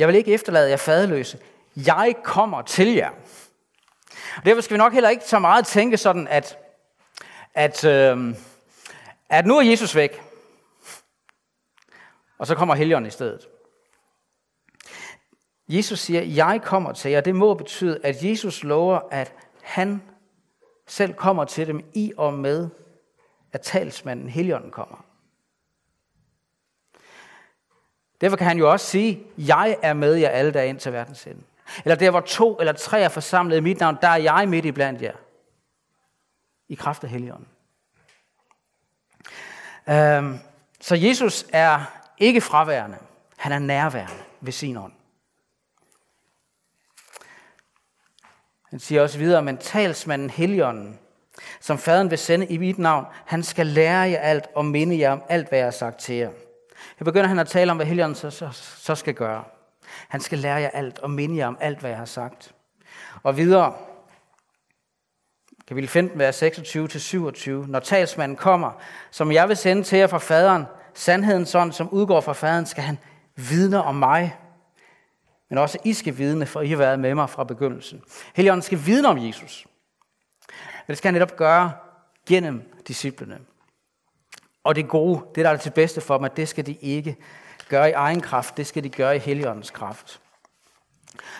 jeg 0.00 0.08
vil 0.08 0.16
ikke 0.16 0.32
efterlade 0.32 0.70
jer 0.70 0.76
fadeløse. 0.76 1.38
Jeg 1.76 2.14
kommer 2.24 2.62
til 2.62 2.94
jer. 2.94 3.10
Og 4.36 4.44
derfor 4.44 4.60
skal 4.60 4.74
vi 4.74 4.78
nok 4.78 4.92
heller 4.92 5.10
ikke 5.10 5.24
så 5.24 5.38
meget 5.38 5.66
tænke 5.66 5.96
sådan, 5.96 6.28
at, 6.28 6.58
at, 7.54 7.84
øh, 7.84 8.34
at 9.28 9.46
nu 9.46 9.58
er 9.58 9.62
Jesus 9.62 9.94
væk. 9.94 10.22
Og 12.38 12.46
så 12.46 12.54
kommer 12.54 12.74
Helligånden 12.74 13.08
i 13.08 13.10
stedet. 13.10 13.48
Jesus 15.68 16.00
siger, 16.00 16.22
jeg 16.22 16.60
kommer 16.64 16.92
til 16.92 17.10
jer. 17.10 17.20
Det 17.20 17.34
må 17.34 17.54
betyde, 17.54 18.00
at 18.02 18.24
Jesus 18.24 18.64
lover, 18.64 19.00
at 19.10 19.34
han 19.62 20.02
selv 20.86 21.14
kommer 21.14 21.44
til 21.44 21.66
dem 21.66 21.90
i 21.94 22.12
og 22.16 22.34
med, 22.34 22.68
at 23.52 23.60
talsmanden 23.60 24.28
Helligånden 24.28 24.70
kommer. 24.70 25.04
Derfor 28.20 28.36
kan 28.36 28.46
han 28.46 28.58
jo 28.58 28.70
også 28.70 28.86
sige, 28.86 29.22
jeg 29.38 29.76
er 29.82 29.92
med 29.92 30.14
jer 30.14 30.28
alle 30.28 30.50
dage 30.50 30.68
ind 30.68 30.78
til 30.78 30.92
verdens 30.92 31.26
ende. 31.26 31.42
Eller 31.84 31.96
der, 31.96 32.10
hvor 32.10 32.20
to 32.20 32.56
eller 32.56 32.72
tre 32.72 33.00
er 33.00 33.08
forsamlet 33.08 33.56
i 33.56 33.60
mit 33.60 33.80
navn, 33.80 33.98
der 34.02 34.08
er 34.08 34.16
jeg 34.16 34.48
midt 34.48 34.64
i 34.64 34.72
blandt 34.72 35.02
jer. 35.02 35.16
I 36.68 36.74
kraft 36.74 37.04
af 37.04 37.10
Helligånden. 37.10 37.48
Øhm, 39.88 40.38
så 40.80 40.94
Jesus 40.94 41.46
er 41.52 41.84
ikke 42.18 42.40
fraværende. 42.40 42.98
Han 43.36 43.52
er 43.52 43.58
nærværende 43.58 44.22
ved 44.40 44.52
sin 44.52 44.76
ånd. 44.76 44.92
Han 48.70 48.78
siger 48.78 49.02
også 49.02 49.18
videre, 49.18 49.42
men 49.42 49.58
talsmanden 49.58 50.30
Helligånden, 50.30 50.98
som 51.60 51.78
faderen 51.78 52.10
vil 52.10 52.18
sende 52.18 52.46
i 52.46 52.58
mit 52.58 52.78
navn, 52.78 53.06
han 53.26 53.42
skal 53.42 53.66
lære 53.66 54.10
jer 54.10 54.18
alt 54.18 54.44
og 54.54 54.64
minde 54.64 54.98
jer 54.98 55.10
om 55.10 55.22
alt, 55.28 55.48
hvad 55.48 55.58
jeg 55.58 55.66
har 55.66 55.70
sagt 55.70 55.98
til 55.98 56.14
jer. 56.14 56.30
Jeg 57.00 57.04
begynder 57.04 57.26
han 57.26 57.38
at 57.38 57.48
tale 57.48 57.70
om, 57.70 57.76
hvad 57.76 57.86
Helligånden 57.86 58.14
så, 58.14 58.30
så, 58.30 58.48
så 58.76 58.94
skal 58.94 59.14
gøre. 59.14 59.44
Han 60.08 60.20
skal 60.20 60.38
lære 60.38 60.56
jer 60.56 60.68
alt 60.68 60.98
og 60.98 61.10
minde 61.10 61.36
jer 61.36 61.46
om 61.46 61.58
alt, 61.60 61.78
hvad 61.78 61.90
jeg 61.90 61.98
har 61.98 62.04
sagt. 62.04 62.54
Og 63.22 63.36
videre, 63.36 63.74
kapitel 65.68 65.88
15, 65.88 66.18
vers 66.18 66.42
26-27. 66.42 67.50
Når 67.50 67.80
talsmanden 67.80 68.36
kommer, 68.36 68.72
som 69.10 69.32
jeg 69.32 69.48
vil 69.48 69.56
sende 69.56 69.82
til 69.82 69.98
jer 69.98 70.06
fra 70.06 70.18
faderen, 70.18 70.64
sandheden 70.94 71.46
sådan, 71.46 71.72
som 71.72 71.88
udgår 71.90 72.20
fra 72.20 72.32
faderen, 72.32 72.66
skal 72.66 72.84
han 72.84 72.98
vidne 73.36 73.82
om 73.82 73.94
mig. 73.94 74.36
Men 75.48 75.58
også 75.58 75.78
I 75.84 75.92
skal 75.92 76.18
vidne, 76.18 76.46
for 76.46 76.60
I 76.60 76.68
har 76.68 76.76
været 76.76 76.98
med 76.98 77.14
mig 77.14 77.30
fra 77.30 77.44
begyndelsen. 77.44 78.02
Helligånden 78.34 78.62
skal 78.62 78.86
vidne 78.86 79.08
om 79.08 79.26
Jesus. 79.26 79.66
Men 80.86 80.92
det 80.92 80.98
skal 80.98 81.08
han 81.08 81.14
netop 81.14 81.36
gøre 81.36 81.72
gennem 82.26 82.82
disciplene. 82.88 83.38
Og 84.64 84.74
det 84.74 84.88
gode, 84.88 85.24
det 85.34 85.44
der 85.44 85.50
er 85.50 85.56
til 85.56 85.70
bedste 85.70 86.00
for 86.00 86.16
dem, 86.16 86.24
at 86.24 86.36
det 86.36 86.48
skal 86.48 86.66
de 86.66 86.74
ikke 86.74 87.16
gøre 87.68 87.90
i 87.90 87.92
egen 87.92 88.20
kraft, 88.20 88.56
det 88.56 88.66
skal 88.66 88.84
de 88.84 88.88
gøre 88.88 89.16
i 89.16 89.18
Helligåndens 89.18 89.70
kraft. 89.70 90.20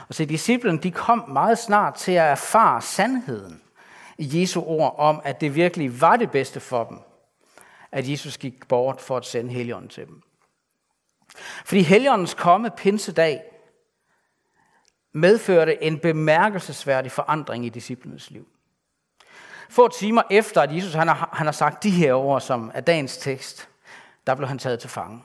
Og 0.09 0.15
så 0.15 0.25
disciplen, 0.25 0.83
de 0.83 0.91
kom 0.91 1.25
meget 1.29 1.59
snart 1.59 1.95
til 1.95 2.13
at 2.13 2.27
erfare 2.27 2.83
sandheden 2.83 3.63
i 4.19 4.41
Jesu 4.41 4.63
ord 4.63 4.95
om, 4.99 5.21
at 5.25 5.41
det 5.41 5.55
virkelig 5.55 6.01
var 6.01 6.17
det 6.17 6.31
bedste 6.31 6.61
for 6.61 6.85
dem, 6.85 6.99
at 7.93 8.09
Jesus 8.09 8.39
gik 8.39 8.69
bort 8.69 9.01
for 9.01 9.17
at 9.17 9.25
sende 9.25 9.53
Helligånden 9.53 9.89
til 9.89 10.07
dem. 10.07 10.23
Fordi 11.65 11.83
Helligåndens 11.83 12.35
komme 12.35 12.71
pinsedag 12.71 13.43
medførte 15.13 15.83
en 15.83 15.99
bemærkelsesværdig 15.99 17.13
forandring 17.13 17.67
i 17.67 17.69
disciplenes 17.69 18.31
liv. 18.31 18.49
Få 19.71 19.89
timer 19.89 20.23
efter, 20.31 20.63
at 20.63 20.75
Jesus 20.75 20.95
han 20.95 21.09
har, 21.09 21.29
han 21.33 21.47
har 21.47 21.53
sagt 21.53 21.83
de 21.83 21.91
her 21.91 22.15
ord, 22.15 22.41
som 22.41 22.71
er 22.75 22.81
dagens 22.81 23.17
tekst, 23.17 23.69
der 24.27 24.35
blev 24.35 24.49
han 24.49 24.59
taget 24.59 24.81
til 24.81 24.91
fange. 24.91 25.23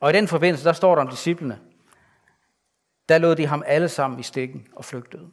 Og 0.00 0.10
i 0.10 0.12
den 0.12 0.28
forbindelse, 0.28 0.64
der 0.64 0.72
står 0.72 0.94
der 0.94 1.02
om 1.02 1.08
disciplene, 1.08 1.58
der 3.08 3.18
lod 3.18 3.36
de 3.36 3.46
ham 3.46 3.62
alle 3.66 3.88
sammen 3.88 4.20
i 4.20 4.22
stikken 4.22 4.66
og 4.76 4.84
flygtede. 4.84 5.28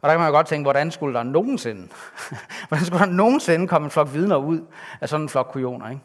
Og 0.00 0.08
der 0.08 0.10
kan 0.10 0.20
man 0.20 0.28
jo 0.28 0.34
godt 0.34 0.46
tænke, 0.46 0.64
hvordan 0.64 0.90
skulle 0.90 1.14
der 1.14 1.22
nogensinde, 1.22 1.88
hvordan 2.68 2.86
skulle 2.86 3.04
der 3.06 3.12
nogensinde 3.12 3.68
komme 3.68 3.84
en 3.84 3.90
flok 3.90 4.12
vidner 4.12 4.36
ud 4.36 4.66
af 5.00 5.08
sådan 5.08 5.22
en 5.22 5.28
flok 5.28 5.48
kujoner, 5.52 5.90
ikke? 5.90 6.02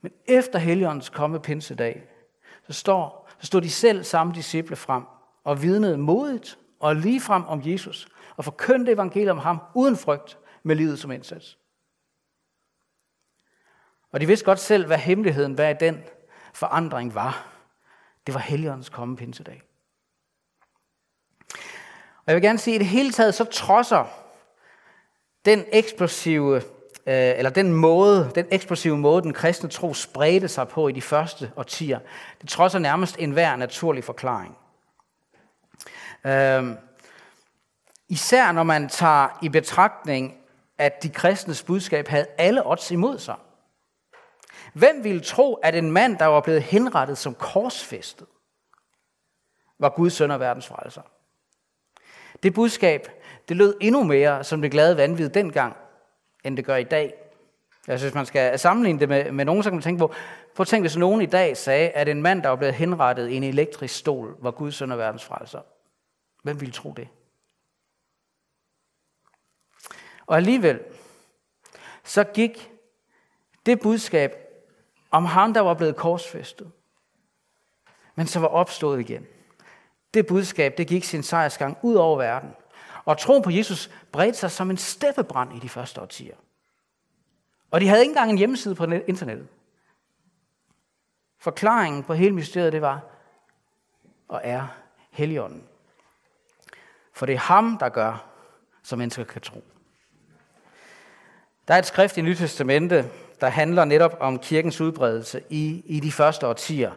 Men 0.00 0.12
efter 0.28 0.58
Helligåndens 0.58 1.08
komme 1.08 1.40
pinsedag, 1.40 2.02
så 2.66 2.72
står, 2.72 3.30
så 3.38 3.46
stod 3.46 3.60
de 3.60 3.70
selv 3.70 4.04
samme 4.04 4.32
disciple 4.34 4.76
frem 4.76 5.02
og 5.44 5.62
vidnede 5.62 5.98
modigt 5.98 6.58
og 6.80 6.96
lige 6.96 7.20
frem 7.20 7.44
om 7.46 7.62
Jesus 7.64 8.08
og 8.42 8.44
forkyndte 8.44 8.92
evangeliet 8.92 9.30
om 9.30 9.38
ham 9.38 9.58
uden 9.74 9.96
frygt 9.96 10.38
med 10.62 10.76
livet 10.76 10.98
som 10.98 11.10
indsats. 11.10 11.58
Og 14.12 14.20
de 14.20 14.26
vidste 14.26 14.44
godt 14.44 14.58
selv, 14.58 14.86
hvad 14.86 14.98
hemmeligheden 14.98 15.56
bag 15.56 15.76
den 15.80 16.04
forandring 16.54 17.14
var. 17.14 17.46
Det 18.26 18.34
var 18.34 18.40
Helligåndens 18.40 18.88
komme 18.88 19.16
pinsedag. 19.16 19.62
Og 22.16 22.26
jeg 22.26 22.34
vil 22.34 22.42
gerne 22.42 22.58
sige, 22.58 22.74
at 22.74 22.80
i 22.80 22.84
det 22.84 22.86
hele 22.86 23.12
taget 23.12 23.34
så 23.34 23.44
trodser 23.44 24.04
den 25.44 25.64
eksplosive, 25.72 26.56
øh, 26.56 26.62
eller 27.06 27.50
den 27.50 27.72
måde, 27.74 28.32
den 28.34 28.46
eksplosive 28.50 28.98
måde, 28.98 29.22
den 29.22 29.32
kristne 29.32 29.68
tro 29.68 29.94
spredte 29.94 30.48
sig 30.48 30.68
på 30.68 30.88
i 30.88 30.92
de 30.92 31.02
første 31.02 31.52
årtier, 31.56 31.98
det 32.40 32.48
trodser 32.48 32.78
nærmest 32.78 33.16
enhver 33.18 33.56
naturlig 33.56 34.04
forklaring. 34.04 34.56
Øh, 36.24 36.91
især 38.12 38.52
når 38.52 38.62
man 38.62 38.88
tager 38.88 39.38
i 39.42 39.48
betragtning, 39.48 40.38
at 40.78 41.02
de 41.02 41.08
kristnes 41.08 41.62
budskab 41.62 42.08
havde 42.08 42.26
alle 42.38 42.66
odds 42.66 42.90
imod 42.90 43.18
sig. 43.18 43.36
Hvem 44.74 45.04
ville 45.04 45.20
tro, 45.20 45.54
at 45.54 45.74
en 45.74 45.90
mand, 45.90 46.18
der 46.18 46.26
var 46.26 46.40
blevet 46.40 46.62
henrettet 46.62 47.18
som 47.18 47.34
korsfæstet, 47.34 48.26
var 49.78 49.88
Guds 49.88 50.12
søn 50.12 50.30
og 50.30 50.40
verdens 50.40 50.66
frelser? 50.66 51.02
Det 52.42 52.54
budskab, 52.54 53.08
det 53.48 53.56
lød 53.56 53.76
endnu 53.80 54.04
mere 54.04 54.44
som 54.44 54.62
det 54.62 54.70
glade 54.70 54.96
vanvid 54.96 55.28
dengang, 55.28 55.76
end 56.44 56.56
det 56.56 56.64
gør 56.64 56.76
i 56.76 56.84
dag. 56.84 57.14
Jeg 57.86 57.98
synes, 57.98 58.14
man 58.14 58.26
skal 58.26 58.58
sammenligne 58.58 59.00
det 59.00 59.08
med, 59.08 59.32
med 59.32 59.44
nogen, 59.44 59.62
så 59.62 59.70
kan 59.70 59.76
man 59.76 59.82
tænke 59.82 59.98
på, 59.98 60.14
prøv 60.54 60.62
at 60.64 60.68
tænke, 60.68 60.82
hvis 60.82 60.96
nogen 60.96 61.22
i 61.22 61.26
dag 61.26 61.56
sagde, 61.56 61.90
at 61.90 62.08
en 62.08 62.22
mand, 62.22 62.42
der 62.42 62.48
var 62.48 62.56
blevet 62.56 62.74
henrettet 62.74 63.28
i 63.28 63.34
en 63.34 63.44
elektrisk 63.44 63.94
stol, 63.94 64.36
var 64.38 64.50
Guds 64.50 64.74
søn 64.74 64.92
og 64.92 64.98
verdens 64.98 65.24
frelser. 65.24 65.60
Hvem 66.42 66.60
ville 66.60 66.72
tro 66.72 66.92
det? 66.96 67.08
Og 70.26 70.36
alligevel, 70.36 70.80
så 72.04 72.24
gik 72.24 72.70
det 73.66 73.80
budskab 73.80 74.34
om 75.10 75.24
ham, 75.24 75.54
der 75.54 75.60
var 75.60 75.74
blevet 75.74 75.96
korsfæstet, 75.96 76.72
men 78.14 78.26
så 78.26 78.40
var 78.40 78.48
opstået 78.48 79.00
igen. 79.00 79.26
Det 80.14 80.26
budskab, 80.26 80.78
det 80.78 80.86
gik 80.86 81.04
sin 81.04 81.22
sejrsgang 81.22 81.78
ud 81.82 81.94
over 81.94 82.18
verden. 82.18 82.50
Og 83.04 83.18
troen 83.18 83.42
på 83.42 83.50
Jesus 83.50 83.90
bredte 84.12 84.38
sig 84.38 84.50
som 84.50 84.70
en 84.70 84.76
steppebrand 84.76 85.56
i 85.56 85.58
de 85.58 85.68
første 85.68 86.00
årtier. 86.00 86.36
Og 87.70 87.80
de 87.80 87.88
havde 87.88 88.00
ikke 88.00 88.10
engang 88.10 88.30
en 88.30 88.38
hjemmeside 88.38 88.74
på 88.74 88.84
internettet. 88.84 89.48
Forklaringen 91.38 92.02
på 92.02 92.14
hele 92.14 92.34
mysteriet, 92.34 92.72
det 92.72 92.82
var 92.82 93.00
og 94.28 94.40
er 94.44 94.66
Helligånden. 95.10 95.68
For 97.12 97.26
det 97.26 97.32
er 97.32 97.38
ham, 97.38 97.78
der 97.78 97.88
gør, 97.88 98.26
som 98.82 98.98
mennesker 98.98 99.24
kan 99.24 99.42
tro. 99.42 99.64
Der 101.68 101.74
er 101.74 101.78
et 101.78 101.86
skrift 101.86 102.16
i 102.16 102.22
Nyt 102.22 102.36
Testamente, 102.36 103.10
der 103.40 103.48
handler 103.48 103.84
netop 103.84 104.16
om 104.20 104.38
kirkens 104.38 104.80
udbredelse 104.80 105.42
i, 105.50 105.82
i 105.86 106.00
de 106.00 106.12
første 106.12 106.46
årtier, 106.46 106.92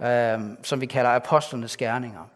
øh, 0.00 0.40
som 0.62 0.80
vi 0.80 0.86
kalder 0.86 1.10
apostlenes 1.10 1.76
gerninger. 1.76 2.28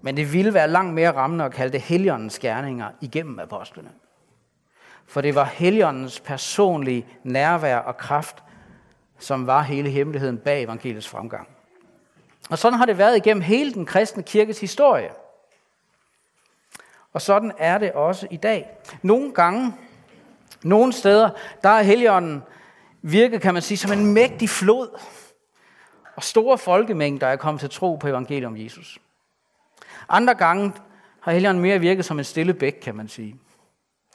Men 0.00 0.16
det 0.16 0.32
ville 0.32 0.54
være 0.54 0.68
langt 0.68 0.94
mere 0.94 1.12
rammende 1.12 1.44
at 1.44 1.52
kalde 1.52 1.72
det 1.72 1.80
heligåndens 1.80 2.38
gerninger 2.38 2.90
igennem 3.00 3.38
apostlene. 3.38 3.90
For 5.06 5.20
det 5.20 5.34
var 5.34 5.44
Helligåndens 5.44 6.20
personlige 6.20 7.06
nærvær 7.22 7.76
og 7.76 7.96
kraft, 7.96 8.42
som 9.18 9.46
var 9.46 9.62
hele 9.62 9.90
hemmeligheden 9.90 10.38
bag 10.38 10.62
evangeliets 10.62 11.08
fremgang. 11.08 11.48
Og 12.50 12.58
sådan 12.58 12.78
har 12.78 12.86
det 12.86 12.98
været 12.98 13.16
igennem 13.16 13.42
hele 13.42 13.74
den 13.74 13.86
kristne 13.86 14.22
kirkes 14.22 14.60
historie. 14.60 15.10
Og 17.12 17.22
sådan 17.22 17.52
er 17.58 17.78
det 17.78 17.92
også 17.92 18.26
i 18.30 18.36
dag. 18.36 18.70
Nogle 19.02 19.34
gange, 19.34 19.72
nogle 20.64 20.92
steder, 20.92 21.30
der 21.62 21.68
er 21.68 21.82
Helligånden 21.82 22.42
virket, 23.02 23.40
kan 23.40 23.54
man 23.54 23.62
sige, 23.62 23.78
som 23.78 23.92
en 23.92 24.14
mægtig 24.14 24.48
flod. 24.48 25.00
Og 26.16 26.22
store 26.22 26.58
folkemængder 26.58 27.26
er 27.26 27.36
kommet 27.36 27.60
til 27.60 27.70
tro 27.70 27.96
på 27.96 28.08
evangeliet 28.08 28.46
om 28.46 28.56
Jesus. 28.56 28.98
Andre 30.08 30.34
gange 30.34 30.72
har 31.20 31.32
Helligånden 31.32 31.62
mere 31.62 31.78
virket 31.78 32.04
som 32.04 32.18
en 32.18 32.24
stille 32.24 32.54
bæk, 32.54 32.78
kan 32.82 32.94
man 32.94 33.08
sige. 33.08 33.36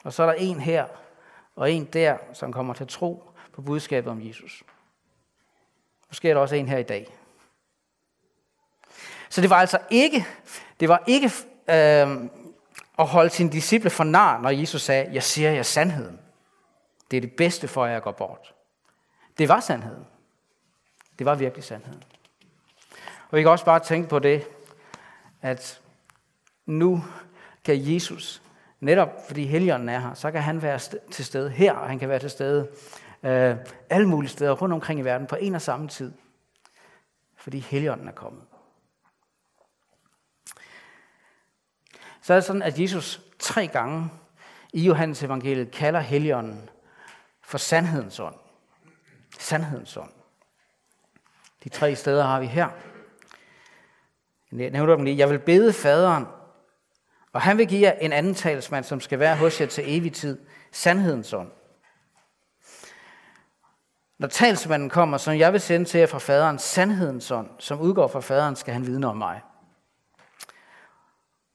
Og 0.03 0.13
så 0.13 0.23
er 0.23 0.27
der 0.27 0.33
en 0.33 0.59
her 0.59 0.85
og 1.55 1.71
en 1.71 1.85
der, 1.85 2.17
som 2.33 2.53
kommer 2.53 2.73
til 2.73 2.87
tro 2.87 3.23
på 3.53 3.61
budskabet 3.61 4.11
om 4.11 4.27
Jesus. 4.27 4.63
Måske 6.07 6.29
er 6.29 6.33
der 6.33 6.41
også 6.41 6.55
en 6.55 6.67
her 6.67 6.77
i 6.77 6.83
dag. 6.83 7.07
Så 9.29 9.41
det 9.41 9.49
var 9.49 9.55
altså 9.55 9.79
ikke, 9.89 10.25
det 10.79 10.89
var 10.89 11.03
ikke 11.07 11.31
øh, 11.69 12.29
at 12.99 13.07
holde 13.07 13.29
sine 13.29 13.51
disciple 13.51 13.89
for 13.89 14.03
nar, 14.03 14.41
når 14.41 14.49
Jesus 14.49 14.81
sagde, 14.81 15.09
jeg 15.13 15.23
siger 15.23 15.51
jer 15.51 15.63
sandheden. 15.63 16.19
Det 17.11 17.17
er 17.17 17.21
det 17.21 17.35
bedste 17.35 17.67
for 17.67 17.85
jer 17.85 17.97
at 17.97 18.03
gå 18.03 18.11
bort. 18.11 18.53
Det 19.37 19.49
var 19.49 19.59
sandheden. 19.59 20.05
Det 21.19 21.25
var 21.25 21.35
virkelig 21.35 21.63
sandheden. 21.63 22.03
Og 23.29 23.37
vi 23.37 23.41
kan 23.41 23.51
også 23.51 23.65
bare 23.65 23.79
tænke 23.79 24.09
på 24.09 24.19
det, 24.19 24.47
at 25.41 25.81
nu 26.65 27.03
kan 27.63 27.93
Jesus, 27.93 28.41
netop 28.79 29.09
fordi 29.27 29.45
Helligånden 29.45 29.89
er 29.89 29.99
her, 29.99 30.13
så 30.13 30.31
kan 30.31 30.41
han 30.41 30.61
være 30.61 30.79
til 31.11 31.25
stede 31.25 31.49
her, 31.49 31.73
og 31.73 31.89
han 31.89 31.99
kan 31.99 32.09
være 32.09 32.19
til 32.19 32.29
stede 32.29 32.67
øh, 33.23 33.55
alle 33.89 34.07
mulige 34.07 34.29
steder 34.29 34.51
rundt 34.51 34.73
omkring 34.73 34.99
i 34.99 35.03
verden 35.03 35.27
på 35.27 35.35
en 35.35 35.55
og 35.55 35.61
samme 35.61 35.87
tid. 35.87 36.13
Fordi 37.35 37.59
Helligånden 37.59 38.07
er 38.07 38.11
kommet. 38.11 38.43
Så 42.21 42.33
er 42.33 42.37
det 42.37 42.43
sådan, 42.43 42.61
at 42.61 42.79
Jesus 42.79 43.21
tre 43.39 43.67
gange 43.67 44.09
i 44.73 44.85
Johannes 44.85 45.23
evangeliet 45.23 45.71
kalder 45.71 45.99
Helligånden 45.99 46.69
for 47.47 47.57
sandhedens 47.57 48.19
ånd. 48.19 48.35
Sandhedens 49.39 49.97
ånd. 49.97 50.11
De 51.63 51.69
tre 51.69 51.95
steder 51.95 52.23
har 52.23 52.39
vi 52.39 52.45
her. 52.45 52.69
Jeg 54.51 54.69
nævner 54.69 54.95
dem 54.95 55.05
lige. 55.05 55.17
Jeg 55.17 55.29
vil 55.29 55.39
bede 55.39 55.73
faderen, 55.73 56.25
og 57.33 57.41
han 57.41 57.57
vil 57.57 57.67
give 57.67 57.81
jer 57.81 57.91
en 57.91 58.13
anden 58.13 58.35
talsmand, 58.35 58.83
som 58.83 59.01
skal 59.01 59.19
være 59.19 59.35
hos 59.35 59.61
jer 59.61 59.67
til 59.67 59.97
evig 59.97 60.13
tid. 60.13 60.39
Sandhedens 60.71 61.33
ånd. 61.33 61.51
Når 64.17 64.27
talsmanden 64.27 64.89
kommer, 64.89 65.17
som 65.17 65.37
jeg 65.37 65.53
vil 65.53 65.61
sende 65.61 65.85
til 65.85 65.99
jer 65.99 66.07
fra 66.07 66.19
faderen, 66.19 66.59
sandhedens 66.59 67.31
ånd, 67.31 67.49
som 67.59 67.79
udgår 67.79 68.07
fra 68.07 68.19
faderen, 68.19 68.55
skal 68.55 68.73
han 68.73 68.85
vidne 68.85 69.07
om 69.07 69.17
mig. 69.17 69.41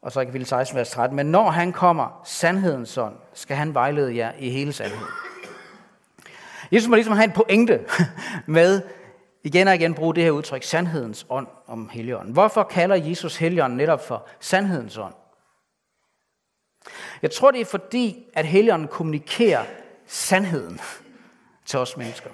Og 0.03 0.13
så 0.13 0.21
i 0.21 0.25
kapitel 0.25 0.47
16, 0.47 0.79
vers 0.79 0.91
13. 0.91 1.17
Men 1.17 1.27
når 1.27 1.51
han 1.51 1.73
kommer, 1.73 2.23
sandhedens 2.25 2.99
ånd, 2.99 3.17
skal 3.35 3.57
han 3.57 3.75
vejlede 3.75 4.17
jer 4.17 4.33
i 4.39 4.51
hele 4.51 4.73
sandheden. 4.73 5.32
Jesus 6.73 6.89
må 6.89 6.95
ligesom 6.95 7.15
have 7.15 7.25
en 7.25 7.33
pointe 7.33 7.85
med 8.47 8.83
igen 9.45 9.69
og 9.69 9.75
igen 9.75 9.95
bruge 9.95 10.15
det 10.15 10.25
her 10.25 10.31
udtryk, 10.31 10.63
sandhedens 10.63 11.27
ånd 11.29 11.47
om 11.67 11.89
Helligånden. 11.89 12.33
Hvorfor 12.33 12.63
kalder 12.63 12.97
Jesus 12.97 13.37
Helligånden 13.37 13.77
netop 13.77 14.07
for 14.07 14.27
sandhedens 14.41 14.99
ånd? 14.99 15.15
Jeg 17.23 17.31
tror, 17.31 17.51
det 17.51 17.61
er 17.61 17.65
fordi, 17.65 18.25
at 18.35 18.47
Helligånden 18.47 18.89
kommunikerer 18.89 19.65
sandheden 20.07 20.81
til 21.65 21.79
os 21.79 21.97
mennesker. 21.97 22.31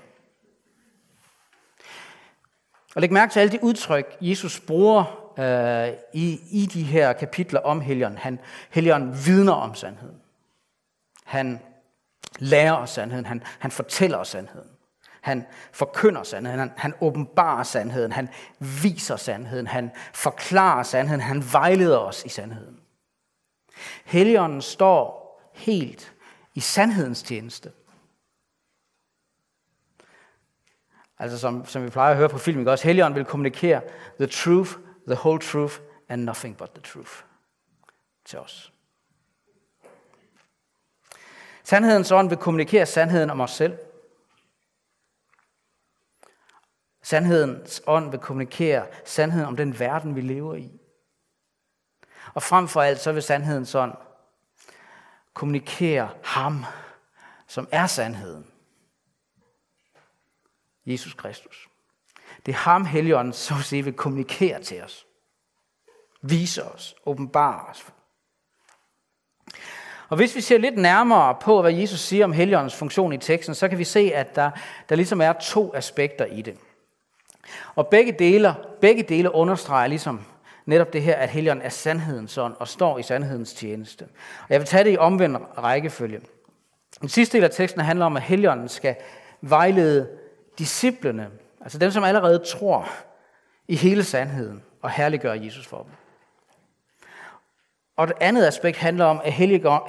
Og 2.95 3.00
læg 3.00 3.12
mærke 3.12 3.33
til 3.33 3.40
alle 3.40 3.52
de 3.52 3.62
udtryk, 3.62 4.16
Jesus 4.21 4.61
bruger 4.61 5.04
øh, 5.38 5.99
i, 6.14 6.41
i 6.50 6.67
de 6.67 6.82
her 6.82 7.12
kapitler 7.12 7.60
om 7.60 7.80
Helligånden. 7.80 8.19
Han, 8.19 8.39
Helligånden 8.71 9.17
vidner 9.26 9.52
om 9.52 9.75
sandheden. 9.75 10.21
Han 11.25 11.60
lærer 12.38 12.72
os 12.72 12.90
sandheden. 12.90 13.26
Han, 13.26 13.42
han 13.58 13.70
fortæller 13.70 14.18
os 14.18 14.28
sandheden. 14.28 14.70
Han 15.20 15.46
forkynder 15.72 16.22
sandheden. 16.22 16.60
Han, 16.60 16.72
han 16.76 16.94
åbenbarer 17.00 17.62
sandheden. 17.62 18.12
Han 18.12 18.28
viser 18.82 19.16
sandheden. 19.16 19.66
Han 19.66 19.90
forklarer 20.14 20.82
sandheden. 20.82 21.20
Han 21.20 21.44
vejleder 21.52 21.98
os 21.98 22.24
i 22.24 22.28
sandheden. 22.28 22.80
Helligånden 24.04 24.62
står 24.62 25.28
helt 25.54 26.14
i 26.54 26.60
sandhedens 26.60 27.22
tjeneste. 27.22 27.72
Altså 31.18 31.38
som, 31.38 31.66
som 31.66 31.84
vi 31.84 31.90
plejer 31.90 32.10
at 32.10 32.16
høre 32.16 32.28
på 32.28 32.38
film, 32.38 32.58
ikke 32.58 32.70
også? 32.70 32.84
Helligånden 32.84 33.16
vil 33.16 33.24
kommunikere 33.24 33.80
the 34.20 34.26
truth, 34.26 34.70
the 35.06 35.16
whole 35.16 35.40
truth 35.40 35.74
and 36.08 36.22
nothing 36.22 36.56
but 36.56 36.70
the 36.70 36.82
truth 36.82 37.12
til 38.24 38.38
os. 38.38 38.72
Sandhedens 41.69 42.13
ånd 42.13 42.28
vil 42.28 42.39
kommunikere 42.39 42.87
sandheden 42.87 43.31
om 43.31 43.41
os 43.41 43.50
selv. 43.50 43.78
Sandhedens 47.02 47.83
ånd 47.87 48.11
vil 48.11 48.21
kommunikere 48.21 48.87
sandheden 49.04 49.47
om 49.47 49.57
den 49.57 49.78
verden, 49.78 50.17
vi 50.17 50.21
lever 50.21 50.54
i. 50.54 50.81
Og 52.35 52.43
frem 52.43 52.69
for 52.69 52.83
alt, 52.83 53.00
så 53.00 53.13
vil 53.13 53.23
sandhedens 53.23 53.75
ånd 53.75 53.95
kommunikere 55.35 56.11
ham, 56.25 56.65
som 57.47 57.69
er 57.71 57.87
sandheden. 57.87 58.47
Jesus 60.87 61.15
Kristus. 61.15 61.69
Det 62.47 62.52
er 62.52 62.59
ham, 62.59 62.85
Helligånden, 62.85 63.33
så 63.33 63.54
at 63.54 63.65
sige, 63.65 63.85
vil 63.85 63.95
kommunikere 63.95 64.63
til 64.63 64.83
os. 64.83 65.07
Vise 66.23 66.65
os, 66.65 66.95
åbenbare 67.07 67.71
os. 67.71 67.93
Og 70.08 70.16
hvis 70.16 70.36
vi 70.36 70.40
ser 70.40 70.58
lidt 70.58 70.76
nærmere 70.76 71.36
på, 71.40 71.60
hvad 71.60 71.73
Jesus 71.73 72.00
siger 72.00 72.25
om 72.25 72.32
Helligåndens 72.32 72.75
funktion 72.76 73.12
i 73.12 73.18
teksten, 73.18 73.54
så 73.54 73.68
kan 73.68 73.78
vi 73.78 73.84
se, 73.84 74.12
at 74.14 74.36
der, 74.36 74.50
der 74.88 74.97
ligesom 74.97 75.21
er 75.21 75.32
to 75.32 75.75
aspekter 75.75 76.25
i 76.25 76.42
det. 76.42 76.56
Og 77.75 77.86
begge 77.86 78.12
dele, 78.12 78.54
begge 78.80 79.02
dele 79.02 79.34
understreger 79.34 79.86
ligesom 79.86 80.21
netop 80.66 80.92
det 80.92 81.02
her, 81.02 81.14
at 81.14 81.28
Helligånden 81.28 81.64
er 81.64 81.68
sandhedens 81.68 82.38
ånd 82.38 82.54
og 82.58 82.68
står 82.68 82.99
i 82.99 83.02
sandhedens 83.02 83.52
tjeneste. 83.52 84.02
Og 84.40 84.47
jeg 84.50 84.60
vil 84.60 84.68
tage 84.68 84.84
det 84.84 84.92
i 84.92 84.97
omvendt 84.97 85.38
rækkefølge. 85.58 86.21
Den 87.00 87.08
sidste 87.08 87.36
del 87.36 87.44
af 87.44 87.50
teksten 87.50 87.80
handler 87.80 88.06
om, 88.06 88.16
at 88.16 88.23
Helligånden 88.23 88.68
skal 88.68 88.94
vejlede 89.40 90.08
disciplene, 90.58 91.28
altså 91.60 91.78
dem, 91.78 91.90
som 91.90 92.04
allerede 92.04 92.38
tror 92.38 92.88
i 93.68 93.76
hele 93.76 94.04
sandheden, 94.04 94.62
og 94.82 94.90
herliggøre 94.90 95.44
Jesus 95.44 95.66
for 95.66 95.82
dem. 95.82 95.92
Og 97.99 98.08
det 98.08 98.17
andet 98.21 98.47
aspekt 98.47 98.76
handler 98.76 99.04
om, 99.04 99.21
at 99.25 99.32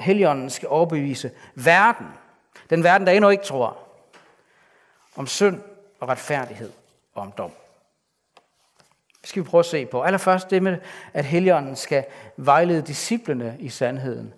Helligånden 0.00 0.50
skal 0.50 0.68
overbevise 0.68 1.30
verden, 1.54 2.06
den 2.70 2.84
verden, 2.84 3.06
der 3.06 3.12
endnu 3.12 3.30
ikke 3.30 3.44
tror, 3.44 3.78
om 5.16 5.26
synd 5.26 5.60
og 6.00 6.08
retfærdighed 6.08 6.70
og 7.14 7.22
om 7.22 7.32
dom. 7.32 7.50
Det 9.20 9.28
skal 9.28 9.42
vi 9.42 9.48
prøve 9.48 9.58
at 9.58 9.66
se 9.66 9.86
på. 9.86 10.02
Allerførst 10.02 10.50
det 10.50 10.62
med, 10.62 10.78
at 11.14 11.24
Helligånden 11.24 11.76
skal 11.76 12.04
vejlede 12.36 12.82
disciplene 12.82 13.56
i 13.58 13.68
sandheden 13.68 14.34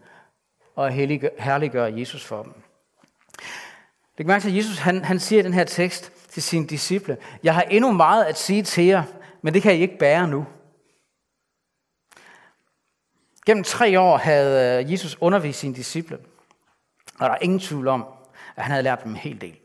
og 0.77 0.93
herliggøre 1.39 1.99
Jesus 1.99 2.25
for 2.25 2.43
dem. 2.43 2.53
Det 4.09 4.17
kan 4.17 4.27
mærke 4.27 4.49
at 4.49 4.57
Jesus 4.57 4.79
han, 4.79 5.05
han 5.05 5.21
siger 5.21 5.41
i 5.41 5.43
den 5.43 5.55
her 5.55 5.65
tekst 5.65 6.13
til 6.31 6.43
sine 6.43 6.67
disciple, 6.67 7.17
jeg 7.43 7.55
har 7.55 7.63
endnu 7.63 7.93
meget 7.93 8.25
at 8.25 8.39
sige 8.39 8.63
til 8.63 8.85
jer, 8.85 9.03
men 9.43 9.55
det 9.55 9.63
kan 9.63 9.75
I 9.75 9.79
ikke 9.79 9.99
bære 9.99 10.29
nu. 10.29 10.47
Gennem 13.47 13.65
tre 13.65 14.01
år 14.01 14.17
havde 14.17 14.85
øh, 14.85 14.93
Jesus 14.93 15.17
undervist 15.21 15.59
sine 15.59 15.75
disciple, 15.75 16.19
og 17.19 17.29
der 17.29 17.35
er 17.35 17.39
ingen 17.39 17.61
tvivl 17.61 17.89
om, 17.89 18.07
at 18.57 18.63
han 18.63 18.71
havde 18.71 18.83
lært 18.83 19.05
dem 19.05 19.11
en 19.11 19.17
hel 19.17 19.41
del. 19.41 19.59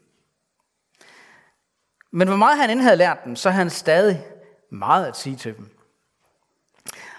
Men 2.11 2.27
hvor 2.27 2.37
meget 2.37 2.59
han 2.59 2.69
end 2.69 2.81
havde 2.81 2.95
lært 2.95 3.23
dem, 3.25 3.35
så 3.35 3.49
havde 3.49 3.63
han 3.63 3.69
stadig 3.69 4.25
meget 4.69 5.05
at 5.05 5.17
sige 5.17 5.35
til 5.35 5.57
dem. 5.57 5.77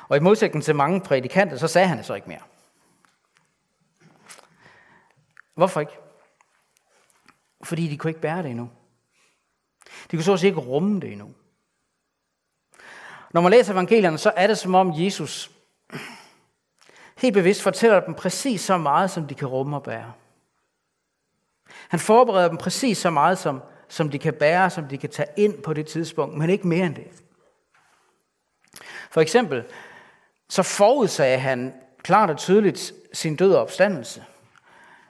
Og 0.09 0.16
i 0.16 0.21
modsætning 0.21 0.64
til 0.64 0.75
mange 0.75 1.01
prædikanter, 1.01 1.57
så 1.57 1.68
sagde 1.68 1.88
han 1.88 1.99
det 1.99 2.07
så 2.07 2.14
ikke 2.14 2.29
mere. 2.29 2.42
Hvorfor 5.55 5.81
ikke? 5.81 5.92
Fordi 7.62 7.88
de 7.88 7.97
kunne 7.97 8.11
ikke 8.11 8.21
bære 8.21 8.42
det 8.42 8.51
endnu. 8.51 8.71
De 10.11 10.16
kunne 10.16 10.25
så 10.25 10.33
også 10.33 10.47
ikke 10.47 10.61
rumme 10.61 11.01
det 11.01 11.12
endnu. 11.12 11.35
Når 13.31 13.40
man 13.40 13.51
læser 13.51 13.73
evangelierne, 13.73 14.18
så 14.18 14.33
er 14.37 14.47
det 14.47 14.59
som 14.59 14.75
om 14.75 14.92
Jesus 14.94 15.51
helt 17.18 17.35
bevidst 17.35 17.62
fortæller 17.62 18.00
dem 18.00 18.14
præcis 18.14 18.61
så 18.61 18.78
meget, 18.78 19.11
som 19.11 19.26
de 19.26 19.35
kan 19.35 19.48
rumme 19.48 19.76
og 19.76 19.83
bære. 19.83 20.12
Han 21.88 22.00
forbereder 22.00 22.48
dem 22.48 22.57
præcis 22.57 22.98
så 22.98 23.11
meget, 23.11 23.38
som, 23.38 23.62
som 23.88 24.11
de 24.11 24.18
kan 24.18 24.35
bære, 24.35 24.70
som 24.70 24.88
de 24.88 24.98
kan 24.98 25.11
tage 25.11 25.28
ind 25.37 25.62
på 25.62 25.72
det 25.72 25.87
tidspunkt, 25.87 26.38
men 26.38 26.50
ikke 26.50 26.68
mere 26.68 26.87
end 26.87 26.94
det. 26.94 27.22
For 29.11 29.20
eksempel, 29.20 29.64
så 30.48 30.62
forudsagde 30.62 31.38
han 31.38 31.74
klart 32.02 32.31
og 32.31 32.37
tydeligt 32.37 32.92
sin 33.12 33.37
død 33.37 33.54
og 33.54 33.62
opstandelse. 33.62 34.24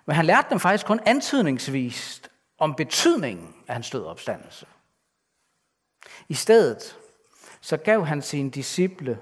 Men 0.07 0.17
han 0.17 0.25
lærte 0.25 0.51
dem 0.51 0.61
faktisk 0.61 0.87
kun 0.87 1.01
antydningsvist 1.07 2.31
om 2.59 2.75
betydningen 2.75 3.55
af 3.69 3.75
hans 3.75 3.91
død 3.91 4.03
og 4.03 4.11
opstandelse. 4.11 4.67
I 6.29 6.35
stedet 6.35 6.97
så 7.61 7.77
gav 7.77 8.05
han 8.07 8.23
sine 8.23 8.51
disciple 8.51 9.19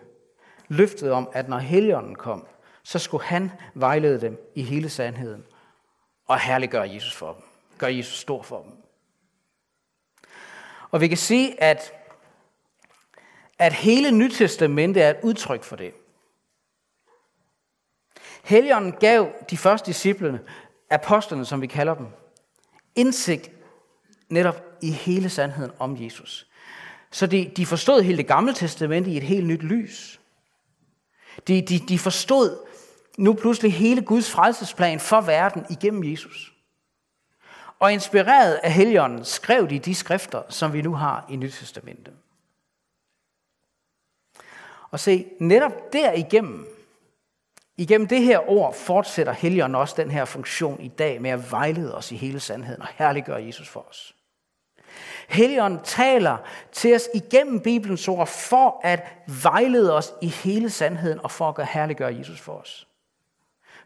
løftet 0.69 1.13
om, 1.13 1.29
at 1.33 1.49
når 1.49 1.59
Helligånden 1.59 2.15
kom, 2.15 2.47
så 2.87 2.99
skulle 2.99 3.25
han 3.25 3.51
vejlede 3.75 4.21
dem 4.21 4.51
i 4.55 4.63
hele 4.63 4.91
sandheden 4.91 5.45
og 6.27 6.41
herliggøre 6.41 6.91
Jesus 6.95 7.15
for 7.15 7.33
dem. 7.33 7.43
Gør 7.79 7.87
Jesus 7.87 8.19
stor 8.19 8.43
for 8.43 8.63
dem. 8.63 8.73
Og 10.91 11.01
vi 11.01 11.09
kan 11.09 11.17
sige, 11.17 11.63
at, 11.63 11.93
at 13.59 13.73
hele 13.73 14.11
Nytestamentet 14.11 15.03
er 15.03 15.11
et 15.11 15.17
udtryk 15.23 15.63
for 15.63 15.77
det. 15.77 15.95
Helligånden 18.45 18.93
gav 18.93 19.33
de 19.51 19.57
første 19.57 19.87
disciplene, 19.87 20.41
apostlene 20.91 21.45
som 21.45 21.61
vi 21.61 21.67
kalder 21.67 21.95
dem, 21.95 22.07
indsigt 22.95 23.51
netop 24.29 24.63
i 24.83 24.91
hele 24.91 25.31
sandheden 25.31 25.73
om 25.79 26.05
Jesus. 26.05 26.47
Så 27.11 27.27
de, 27.27 27.53
de 27.57 27.67
forstod 27.67 28.03
hele 28.03 28.19
det 28.19 28.27
gamle 28.27 28.55
testamente 28.55 29.11
i 29.11 29.17
et 29.17 29.23
helt 29.23 29.47
nyt 29.47 29.63
lys. 29.63 30.21
De, 31.49 31.63
de, 31.63 31.79
de 31.79 31.99
forstod 31.99 32.66
nu 33.17 33.35
pludselig 33.35 33.73
hele 33.73 34.03
Guds 34.03 34.31
frelsesplan 34.31 35.01
for 35.01 35.21
verden 35.21 35.67
igennem 35.71 36.05
Jesus. 36.05 36.53
Og 37.79 37.93
inspireret 37.93 38.55
af 38.55 38.73
Helligånden 38.73 39.25
skrev 39.25 39.69
de 39.69 39.79
de 39.79 39.95
skrifter, 39.95 40.43
som 40.49 40.73
vi 40.73 40.83
nu 40.83 40.95
har 40.95 41.27
i 41.31 41.37
Nyt 41.37 41.53
Testamentet. 41.53 42.15
Og 44.91 45.01
se, 45.01 45.27
netop 45.41 45.93
derigennem, 45.93 46.67
igennem 47.77 48.09
det 48.09 48.23
her 48.23 48.51
ord, 48.51 48.75
fortsætter 48.75 49.33
Helligånden 49.33 49.75
også 49.75 49.95
den 49.97 50.11
her 50.11 50.25
funktion 50.25 50.81
i 50.81 50.89
dag 50.89 51.23
med 51.23 51.31
at 51.31 51.51
vejlede 51.51 51.97
os 51.97 52.13
i 52.13 52.17
hele 52.17 52.41
sandheden 52.41 52.83
og 52.83 52.89
herliggøre 52.95 53.45
Jesus 53.45 53.69
for 53.69 53.87
os. 53.89 54.15
Helligånden 55.29 55.81
taler 55.85 56.37
til 56.73 56.95
os 56.95 57.09
igennem 57.15 57.61
Bibelens 57.61 58.09
ord 58.09 58.27
for 58.27 58.81
at 58.85 59.05
vejlede 59.43 59.97
os 59.97 60.13
i 60.23 60.29
hele 60.29 60.71
sandheden 60.71 61.21
og 61.21 61.31
for 61.31 61.49
at 61.49 61.55
gøre 61.55 61.67
herliggøre 61.67 62.17
Jesus 62.17 62.41
for 62.41 62.53
os. 62.53 62.86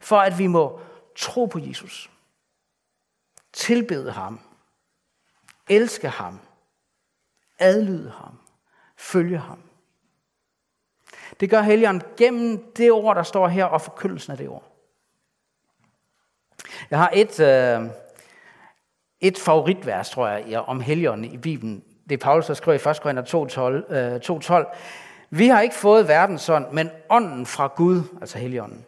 For 0.01 0.17
at 0.17 0.39
vi 0.39 0.47
må 0.47 0.81
tro 1.17 1.47
på 1.47 1.59
Jesus, 1.59 2.11
tilbede 3.53 4.13
ham, 4.13 4.41
elske 5.69 6.09
ham, 6.09 6.41
adlyde 7.59 8.11
ham, 8.11 8.39
følge 8.97 9.39
ham. 9.39 9.63
Det 11.41 11.51
gør 11.51 11.61
Helligånden 11.61 12.03
gennem 12.17 12.73
det 12.77 12.93
ord, 12.93 13.17
der 13.17 13.23
står 13.23 13.49
her, 13.49 13.65
og 13.65 13.81
forkyndelsen 13.81 14.33
af 14.33 14.39
det 14.39 14.49
ord. 14.49 14.65
Jeg 16.91 16.99
har 16.99 17.11
et, 17.15 17.41
øh, 17.41 17.91
et 19.21 19.39
favoritvers, 19.39 20.11
tror 20.11 20.29
jeg, 20.29 20.61
om 20.61 20.81
Helligånden 20.81 21.33
i 21.33 21.39
Bibelen. 21.39 21.85
Det 22.09 22.13
er 22.13 22.25
Paulus, 22.25 22.47
der 22.47 22.55
skriver 22.55 22.87
i 22.87 22.91
1. 22.91 23.01
Korinther 23.01 23.25
2.12. 24.45 24.57
Øh, 24.59 24.65
vi 25.31 25.49
har 25.49 25.61
ikke 25.61 25.75
fået 25.75 26.09
verdens 26.09 26.49
ånd, 26.49 26.73
men 26.73 26.91
ånden 27.11 27.47
fra 27.47 27.67
Gud, 27.67 28.03
altså 28.21 28.39
Helligånden, 28.39 28.85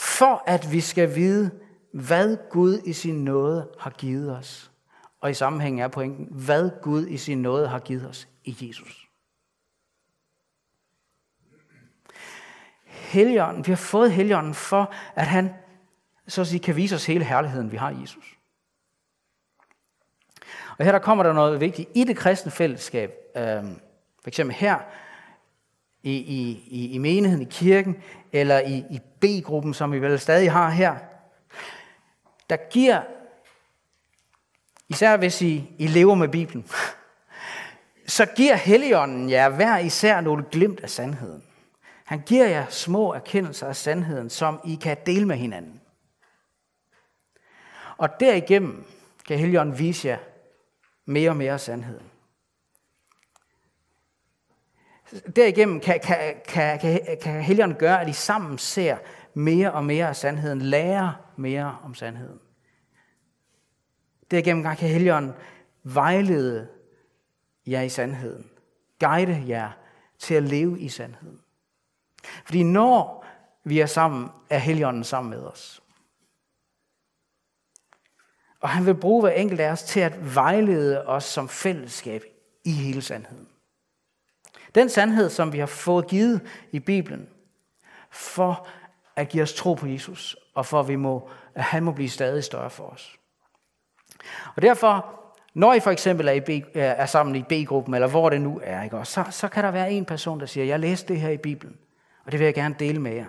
for 0.00 0.42
at 0.46 0.72
vi 0.72 0.80
skal 0.80 1.14
vide, 1.14 1.50
hvad 1.92 2.36
Gud 2.50 2.78
i 2.84 2.92
sin 2.92 3.24
nåde 3.24 3.68
har 3.78 3.90
givet 3.90 4.36
os. 4.36 4.70
Og 5.20 5.30
i 5.30 5.34
sammenhæng 5.34 5.80
er 5.80 5.88
pointen, 5.88 6.28
hvad 6.30 6.70
Gud 6.82 7.06
i 7.06 7.16
sin 7.16 7.42
nåde 7.42 7.68
har 7.68 7.78
givet 7.78 8.08
os 8.08 8.28
i 8.44 8.56
Jesus. 8.60 9.08
Helligånden, 12.84 13.66
vi 13.66 13.72
har 13.72 13.76
fået 13.76 14.12
Helligånden 14.12 14.54
for, 14.54 14.92
at 15.14 15.26
han 15.26 15.54
så 16.28 16.40
at 16.40 16.46
sige, 16.46 16.60
kan 16.60 16.76
vise 16.76 16.94
os 16.94 17.06
hele 17.06 17.24
herligheden, 17.24 17.72
vi 17.72 17.76
har 17.76 17.90
i 17.90 18.00
Jesus. 18.00 18.38
Og 20.78 20.84
her 20.84 20.92
der 20.92 20.98
kommer 20.98 21.24
der 21.24 21.32
noget 21.32 21.60
vigtigt 21.60 21.88
i 21.94 22.04
det 22.04 22.16
kristne 22.16 22.52
fællesskab. 22.52 23.12
Øh, 23.36 23.64
for 24.22 24.28
eksempel 24.28 24.56
her 24.56 24.78
i, 26.02 26.12
i, 26.12 26.64
i 26.66 26.90
i 26.90 26.98
menigheden, 26.98 27.42
i 27.42 27.50
kirken, 27.50 28.02
eller 28.32 28.60
i, 28.60 28.84
i 28.90 29.00
B-gruppen, 29.20 29.74
som 29.74 29.92
vi 29.92 29.98
vel 29.98 30.18
stadig 30.18 30.52
har 30.52 30.70
her, 30.70 30.96
der 32.50 32.56
giver, 32.70 33.02
især 34.88 35.16
hvis 35.16 35.42
I, 35.42 35.70
I 35.78 35.86
lever 35.86 36.14
med 36.14 36.28
Bibelen, 36.28 36.66
så 38.06 38.26
giver 38.26 38.54
Helligånden 38.54 39.30
jer 39.30 39.48
hver 39.48 39.78
især 39.78 40.20
nogle 40.20 40.44
glimt 40.50 40.80
af 40.80 40.90
sandheden. 40.90 41.42
Han 42.04 42.20
giver 42.26 42.46
jer 42.46 42.66
små 42.68 43.12
erkendelser 43.12 43.66
af 43.66 43.76
sandheden, 43.76 44.30
som 44.30 44.60
I 44.64 44.74
kan 44.74 44.96
dele 45.06 45.26
med 45.26 45.36
hinanden. 45.36 45.80
Og 47.96 48.08
derigennem 48.20 48.84
kan 49.26 49.38
Helligånden 49.38 49.78
vise 49.78 50.08
jer 50.08 50.18
mere 51.04 51.30
og 51.30 51.36
mere 51.36 51.52
af 51.52 51.60
sandheden. 51.60 52.09
Derigennem 55.36 55.80
kan, 55.80 56.00
kan, 56.00 56.34
kan, 56.48 56.78
kan, 56.78 57.18
kan 57.22 57.42
Helligånden 57.42 57.78
gøre, 57.78 58.00
at 58.00 58.08
I 58.08 58.12
sammen 58.12 58.58
ser 58.58 58.98
mere 59.34 59.72
og 59.72 59.84
mere 59.84 60.08
af 60.08 60.16
sandheden, 60.16 60.62
lærer 60.62 61.12
mere 61.36 61.78
om 61.82 61.94
sandheden. 61.94 62.40
Derigennem 64.30 64.62
kan 64.62 64.88
Helligånden 64.88 65.32
vejlede 65.82 66.68
jer 67.66 67.82
i 67.82 67.88
sandheden, 67.88 68.50
guide 69.00 69.44
jer 69.48 69.70
til 70.18 70.34
at 70.34 70.42
leve 70.42 70.80
i 70.80 70.88
sandheden. 70.88 71.40
Fordi 72.44 72.62
når 72.62 73.26
vi 73.64 73.80
er 73.80 73.86
sammen, 73.86 74.28
er 74.50 74.58
Helligånden 74.58 75.04
sammen 75.04 75.30
med 75.30 75.42
os. 75.42 75.82
Og 78.60 78.68
han 78.68 78.86
vil 78.86 78.94
bruge 78.94 79.22
hver 79.22 79.30
enkelt 79.30 79.60
af 79.60 79.70
os 79.70 79.82
til 79.82 80.00
at 80.00 80.34
vejlede 80.34 81.06
os 81.06 81.24
som 81.24 81.48
fællesskab 81.48 82.22
i 82.64 82.72
hele 82.72 83.02
sandheden. 83.02 83.49
Den 84.74 84.88
sandhed, 84.88 85.30
som 85.30 85.52
vi 85.52 85.58
har 85.58 85.66
fået 85.66 86.06
givet 86.06 86.40
i 86.72 86.78
Bibelen, 86.78 87.28
for 88.10 88.66
at 89.16 89.28
give 89.28 89.42
os 89.42 89.54
tro 89.54 89.74
på 89.74 89.86
Jesus, 89.86 90.36
og 90.54 90.66
for 90.66 90.80
at, 90.80 90.88
vi 90.88 90.96
må, 90.96 91.30
at 91.54 91.62
han 91.62 91.84
må 91.84 91.92
blive 91.92 92.08
stadig 92.08 92.44
større 92.44 92.70
for 92.70 92.84
os. 92.84 93.16
Og 94.56 94.62
derfor, 94.62 95.20
når 95.54 95.74
I 95.74 95.80
for 95.80 95.90
eksempel 95.90 96.28
er, 96.28 96.32
i 96.32 96.40
B, 96.40 96.48
er 96.74 97.06
sammen 97.06 97.36
i 97.36 97.42
B-gruppen, 97.42 97.94
eller 97.94 98.08
hvor 98.08 98.30
det 98.30 98.40
nu 98.40 98.60
er, 98.64 98.82
ikke? 98.82 99.04
Så, 99.04 99.24
så 99.30 99.48
kan 99.48 99.64
der 99.64 99.70
være 99.70 99.92
en 99.92 100.04
person, 100.04 100.40
der 100.40 100.46
siger, 100.46 100.64
jeg 100.64 100.80
læste 100.80 101.08
det 101.08 101.20
her 101.20 101.30
i 101.30 101.36
Bibelen, 101.36 101.76
og 102.24 102.32
det 102.32 102.40
vil 102.40 102.44
jeg 102.44 102.54
gerne 102.54 102.74
dele 102.78 103.00
med 103.00 103.12
jer. 103.12 103.26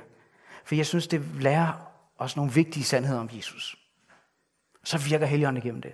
For 0.63 0.75
jeg 0.75 0.85
synes, 0.85 1.07
det 1.07 1.21
lærer 1.39 1.91
os 2.17 2.35
nogle 2.35 2.51
vigtige 2.51 2.83
sandheder 2.83 3.19
om 3.19 3.29
Jesus. 3.33 3.77
Så 4.83 4.97
virker 4.97 5.25
Helligånden 5.25 5.63
igennem 5.63 5.81
det. 5.81 5.93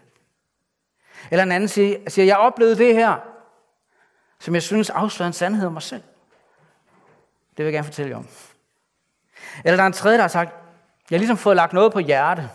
Eller 1.31 1.43
en 1.43 1.51
anden 1.51 1.69
siger, 1.69 1.97
siger, 2.07 2.25
jeg 2.25 2.37
oplevede 2.37 2.77
det 2.77 2.95
her, 2.95 3.15
som 4.39 4.53
jeg 4.53 4.63
synes 4.63 4.89
afslører 4.89 5.27
en 5.27 5.33
sandhed 5.33 5.67
om 5.67 5.73
mig 5.73 5.81
selv. 5.81 6.03
Det 7.57 7.57
vil 7.57 7.65
jeg 7.65 7.73
gerne 7.73 7.85
fortælle 7.85 8.09
jer 8.09 8.17
om. 8.17 8.27
Eller 9.65 9.75
der 9.75 9.83
er 9.83 9.87
en 9.87 9.93
tredje, 9.93 10.17
der 10.17 10.23
har 10.23 10.27
sagt, 10.27 10.51
jeg 11.09 11.17
har 11.17 11.19
ligesom 11.19 11.37
fået 11.37 11.55
lagt 11.55 11.73
noget 11.73 11.93
på 11.93 11.99
hjerte, 11.99 12.49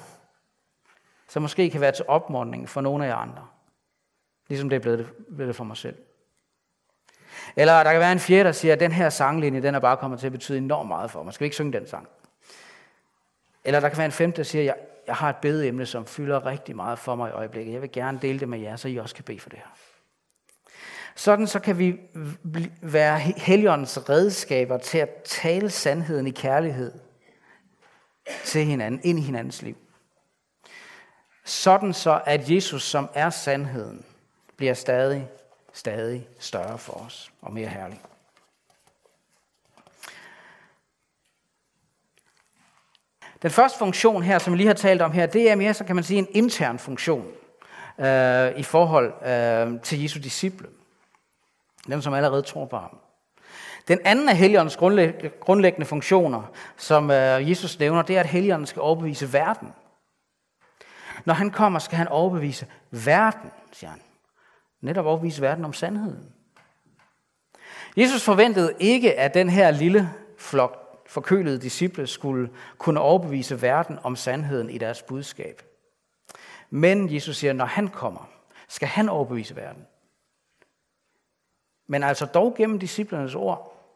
som 1.28 1.42
måske 1.42 1.70
kan 1.70 1.80
være 1.80 1.92
til 1.92 2.04
opmuntring 2.08 2.68
for 2.68 2.80
nogle 2.80 3.04
af 3.04 3.08
jer 3.08 3.16
andre. 3.16 3.46
Ligesom 4.48 4.68
det 4.68 4.76
er 4.76 4.80
blevet 4.80 4.98
det, 4.98 5.08
blevet 5.34 5.48
det 5.48 5.56
for 5.56 5.64
mig 5.64 5.76
selv. 5.76 5.96
Eller 7.56 7.82
der 7.82 7.90
kan 7.92 8.00
være 8.00 8.12
en 8.12 8.18
fjerde, 8.18 8.44
der 8.44 8.52
siger, 8.52 8.74
at 8.74 8.80
den 8.80 8.92
her 8.92 9.10
sanglinje, 9.10 9.62
den 9.62 9.74
er 9.74 9.78
bare 9.78 9.96
kommet 9.96 10.20
til 10.20 10.26
at 10.26 10.32
betyde 10.32 10.58
enormt 10.58 10.88
meget 10.88 11.10
for 11.10 11.22
mig. 11.22 11.34
Skal 11.34 11.44
vi 11.44 11.46
ikke 11.46 11.54
synge 11.54 11.72
den 11.72 11.86
sang? 11.86 12.08
Eller 13.64 13.80
der 13.80 13.88
kan 13.88 13.98
være 13.98 14.06
en 14.06 14.12
femte, 14.12 14.36
der 14.36 14.42
siger, 14.42 14.64
jeg, 14.64 14.76
jeg 15.06 15.14
har 15.14 15.30
et 15.30 15.36
bedeemne, 15.36 15.86
som 15.86 16.06
fylder 16.06 16.46
rigtig 16.46 16.76
meget 16.76 16.98
for 16.98 17.14
mig 17.14 17.30
i 17.30 17.32
øjeblikket. 17.32 17.72
Jeg 17.72 17.82
vil 17.82 17.92
gerne 17.92 18.18
dele 18.22 18.40
det 18.40 18.48
med 18.48 18.58
jer, 18.58 18.76
så 18.76 18.88
I 18.88 18.96
også 18.96 19.14
kan 19.14 19.24
bede 19.24 19.40
for 19.40 19.50
det 19.50 19.58
her. 19.58 19.91
Sådan 21.14 21.46
så 21.46 21.60
kan 21.60 21.78
vi 21.78 22.00
være 22.82 23.18
heligåndens 23.18 24.08
redskaber 24.08 24.78
til 24.78 24.98
at 24.98 25.08
tale 25.24 25.70
sandheden 25.70 26.26
i 26.26 26.30
kærlighed 26.30 26.92
til 28.44 28.64
hinanden, 28.64 29.00
ind 29.04 29.18
i 29.18 29.22
hinandens 29.22 29.62
liv. 29.62 29.76
Sådan 31.44 31.92
så, 31.92 32.20
at 32.26 32.50
Jesus, 32.50 32.82
som 32.82 33.10
er 33.14 33.30
sandheden, 33.30 34.04
bliver 34.56 34.74
stadig, 34.74 35.28
stadig 35.72 36.28
større 36.38 36.78
for 36.78 36.92
os 36.92 37.32
og 37.42 37.52
mere 37.52 37.68
herlig. 37.68 38.00
Den 43.42 43.50
første 43.50 43.78
funktion 43.78 44.22
her, 44.22 44.38
som 44.38 44.52
vi 44.52 44.56
lige 44.56 44.66
har 44.66 44.74
talt 44.74 45.02
om 45.02 45.12
her, 45.12 45.26
det 45.26 45.50
er 45.50 45.54
mere, 45.54 45.74
så 45.74 45.84
kan 45.84 45.96
man 45.96 46.04
sige, 46.04 46.18
en 46.18 46.28
intern 46.30 46.78
funktion 46.78 47.26
øh, 47.98 48.58
i 48.58 48.62
forhold 48.62 49.26
øh, 49.26 49.80
til 49.82 50.02
Jesu 50.02 50.18
disciple. 50.18 50.68
Dem, 51.86 52.02
som 52.02 52.14
allerede 52.14 52.42
tror 52.42 52.66
på 52.66 52.76
ham. 52.76 52.98
Den 53.88 53.98
anden 54.04 54.28
af 54.28 54.36
Helligåndens 54.36 54.76
grundlæggende 55.40 55.86
funktioner, 55.86 56.42
som 56.76 57.10
øh, 57.10 57.50
Jesus 57.50 57.78
nævner, 57.78 58.02
det 58.02 58.16
er, 58.16 58.20
at 58.20 58.26
Helligånden 58.26 58.66
skal 58.66 58.82
overbevise 58.82 59.32
verden. 59.32 59.68
Når 61.24 61.34
han 61.34 61.50
kommer, 61.50 61.78
skal 61.78 61.98
han 61.98 62.08
overbevise 62.08 62.66
verden, 62.90 63.50
siger 63.72 63.90
han. 63.90 64.00
Netop 64.80 65.06
overbevise 65.06 65.42
verden 65.42 65.64
om 65.64 65.72
sandheden. 65.72 66.32
Jesus 67.96 68.24
forventede 68.24 68.74
ikke, 68.78 69.18
at 69.18 69.34
den 69.34 69.50
her 69.50 69.70
lille 69.70 70.10
flok 70.38 70.82
forkølede 71.06 71.60
disciple 71.60 72.06
skulle 72.06 72.50
kunne 72.78 73.00
overbevise 73.00 73.62
verden 73.62 73.98
om 74.02 74.16
sandheden 74.16 74.70
i 74.70 74.78
deres 74.78 75.02
budskab. 75.02 75.62
Men 76.70 77.14
Jesus 77.14 77.36
siger, 77.36 77.52
når 77.52 77.64
han 77.64 77.88
kommer, 77.88 78.28
skal 78.68 78.88
han 78.88 79.08
overbevise 79.08 79.56
verden. 79.56 79.86
Men 81.92 82.02
altså 82.02 82.26
dog 82.26 82.54
gennem 82.54 82.78
disciplernes 82.78 83.34
ord. 83.34 83.86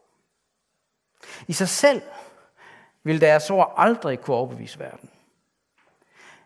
I 1.47 1.53
sig 1.53 1.69
selv 1.69 2.03
vil 3.03 3.21
deres 3.21 3.51
ord 3.51 3.75
aldrig 3.77 4.21
kunne 4.21 4.37
overbevise 4.37 4.79
verden. 4.79 5.11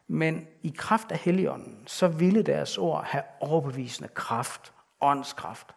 Men 0.09 0.47
i 0.63 0.75
kraft 0.77 1.13
af 1.13 1.19
Helligånden, 1.19 1.83
så 1.87 2.09
ville 2.09 2.43
deres 2.43 2.79
ord 2.79 3.05
have 3.05 3.23
overbevisende 3.41 4.09
kraft, 4.09 4.73
åndskraft. 5.01 5.75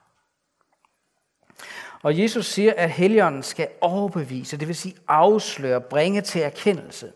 Og 2.02 2.20
Jesus 2.20 2.46
siger, 2.46 2.74
at 2.78 2.92
Helligånden 2.92 3.44
skal 3.44 3.70
overbevise, 3.82 4.58
det 4.58 4.68
vil 4.68 4.76
sige 4.76 4.96
afsløre, 5.08 5.82
bringe 5.82 6.22
til 6.22 6.42
erkendelse, 6.42 7.14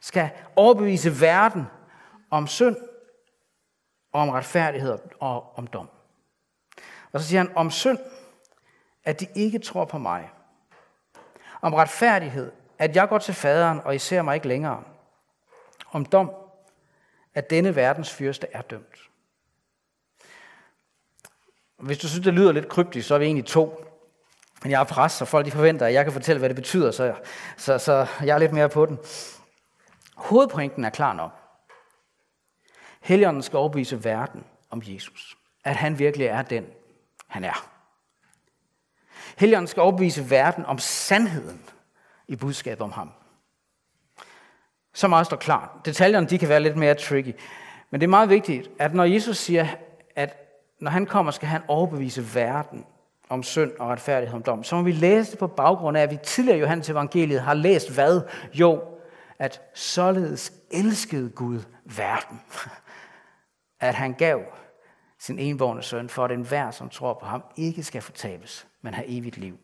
skal 0.00 0.30
overbevise 0.56 1.20
verden 1.20 1.66
om 2.30 2.46
synd, 2.46 2.76
om 4.12 4.28
retfærdighed 4.28 4.98
og 5.20 5.58
om 5.58 5.66
dom. 5.66 5.88
Og 7.12 7.20
så 7.20 7.26
siger 7.26 7.40
han 7.40 7.56
om 7.56 7.70
synd, 7.70 7.98
at 9.04 9.20
de 9.20 9.26
ikke 9.34 9.58
tror 9.58 9.84
på 9.84 9.98
mig. 9.98 10.30
Om 11.62 11.74
retfærdighed, 11.74 12.52
at 12.78 12.96
jeg 12.96 13.08
går 13.08 13.18
til 13.18 13.34
faderen, 13.34 13.80
og 13.84 13.94
I 13.94 13.98
ser 13.98 14.22
mig 14.22 14.34
ikke 14.34 14.48
længere. 14.48 14.84
Om 15.92 16.04
dom, 16.04 16.30
at 17.34 17.50
denne 17.50 17.76
verdens 17.76 18.12
fyrste 18.12 18.46
er 18.52 18.62
dømt. 18.62 19.10
Hvis 21.76 21.98
du 21.98 22.08
synes, 22.08 22.24
det 22.24 22.34
lyder 22.34 22.52
lidt 22.52 22.68
kryptisk, 22.68 23.08
så 23.08 23.14
er 23.14 23.18
vi 23.18 23.24
egentlig 23.24 23.46
to. 23.46 23.84
Men 24.62 24.70
jeg 24.70 24.80
er 24.80 24.84
præst, 24.84 25.16
så 25.16 25.24
folk 25.24 25.46
de 25.46 25.50
forventer, 25.50 25.86
at 25.86 25.92
jeg 25.92 26.04
kan 26.04 26.12
fortælle, 26.12 26.38
hvad 26.38 26.48
det 26.48 26.56
betyder, 26.56 26.90
så, 26.90 27.14
så, 27.56 27.78
så 27.78 28.06
jeg 28.24 28.34
er 28.34 28.38
lidt 28.38 28.52
mere 28.52 28.68
på 28.68 28.86
den. 28.86 28.98
Hovedpointen 30.16 30.84
er 30.84 30.90
klar 30.90 31.12
nok. 31.12 31.30
Helligånden 33.00 33.42
skal 33.42 33.56
overbevise 33.56 34.04
verden 34.04 34.44
om 34.70 34.82
Jesus. 34.84 35.36
At 35.64 35.76
han 35.76 35.98
virkelig 35.98 36.26
er 36.26 36.42
den, 36.42 36.66
han 37.30 37.44
er. 37.44 37.66
Helligånden 39.38 39.68
skal 39.68 39.82
opvise 39.82 40.30
verden 40.30 40.66
om 40.66 40.78
sandheden 40.78 41.62
i 42.28 42.36
budskabet 42.36 42.80
om 42.80 42.92
ham. 42.92 43.10
Så 44.94 45.08
meget 45.08 45.26
står 45.26 45.36
klart. 45.36 45.68
Detaljerne 45.84 46.26
de 46.26 46.38
kan 46.38 46.48
være 46.48 46.60
lidt 46.60 46.76
mere 46.76 46.94
tricky. 46.94 47.34
Men 47.90 48.00
det 48.00 48.06
er 48.06 48.10
meget 48.10 48.28
vigtigt, 48.28 48.70
at 48.78 48.94
når 48.94 49.04
Jesus 49.04 49.38
siger, 49.38 49.66
at 50.16 50.36
når 50.80 50.90
han 50.90 51.06
kommer, 51.06 51.32
skal 51.32 51.48
han 51.48 51.62
overbevise 51.68 52.34
verden 52.34 52.84
om 53.28 53.42
synd 53.42 53.72
og 53.78 53.88
retfærdighed 53.88 54.36
om 54.36 54.42
dom, 54.42 54.64
så 54.64 54.76
må 54.76 54.82
vi 54.82 54.92
læse 54.92 55.30
det 55.30 55.38
på 55.38 55.46
baggrund 55.46 55.96
af, 55.96 56.02
at 56.02 56.10
vi 56.10 56.18
tidligere 56.22 56.58
i 56.58 56.60
Johannes 56.60 56.90
evangeliet 56.90 57.40
har 57.40 57.54
læst 57.54 57.94
hvad? 57.94 58.20
Jo, 58.54 58.82
at 59.38 59.62
således 59.74 60.52
elskede 60.70 61.30
Gud 61.30 61.60
verden, 61.84 62.40
at 63.80 63.94
han 63.94 64.12
gav 64.12 64.40
sin 65.20 65.38
enborne 65.38 65.82
søn, 65.82 66.08
for 66.08 66.24
at 66.24 66.30
enhver, 66.30 66.70
som 66.70 66.88
tror 66.88 67.14
på 67.14 67.26
ham, 67.26 67.42
ikke 67.56 67.82
skal 67.82 68.02
fortabes, 68.02 68.66
men 68.82 68.94
have 68.94 69.08
evigt 69.08 69.36
liv. 69.36 69.58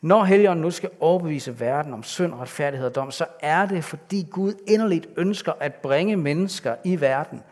Når 0.00 0.24
Helligånden 0.24 0.62
nu 0.62 0.70
skal 0.70 0.90
overbevise 1.00 1.60
verden 1.60 1.92
om 1.92 2.02
synd, 2.02 2.34
retfærdighed 2.34 2.88
og 2.88 2.94
dom, 2.94 3.10
så 3.10 3.26
er 3.40 3.66
det, 3.66 3.84
fordi 3.84 4.26
Gud 4.30 4.54
inderligt 4.68 5.06
ønsker 5.16 5.52
at 5.60 5.74
bringe 5.74 6.16
mennesker 6.16 6.76
i 6.84 7.00
verden 7.00 7.42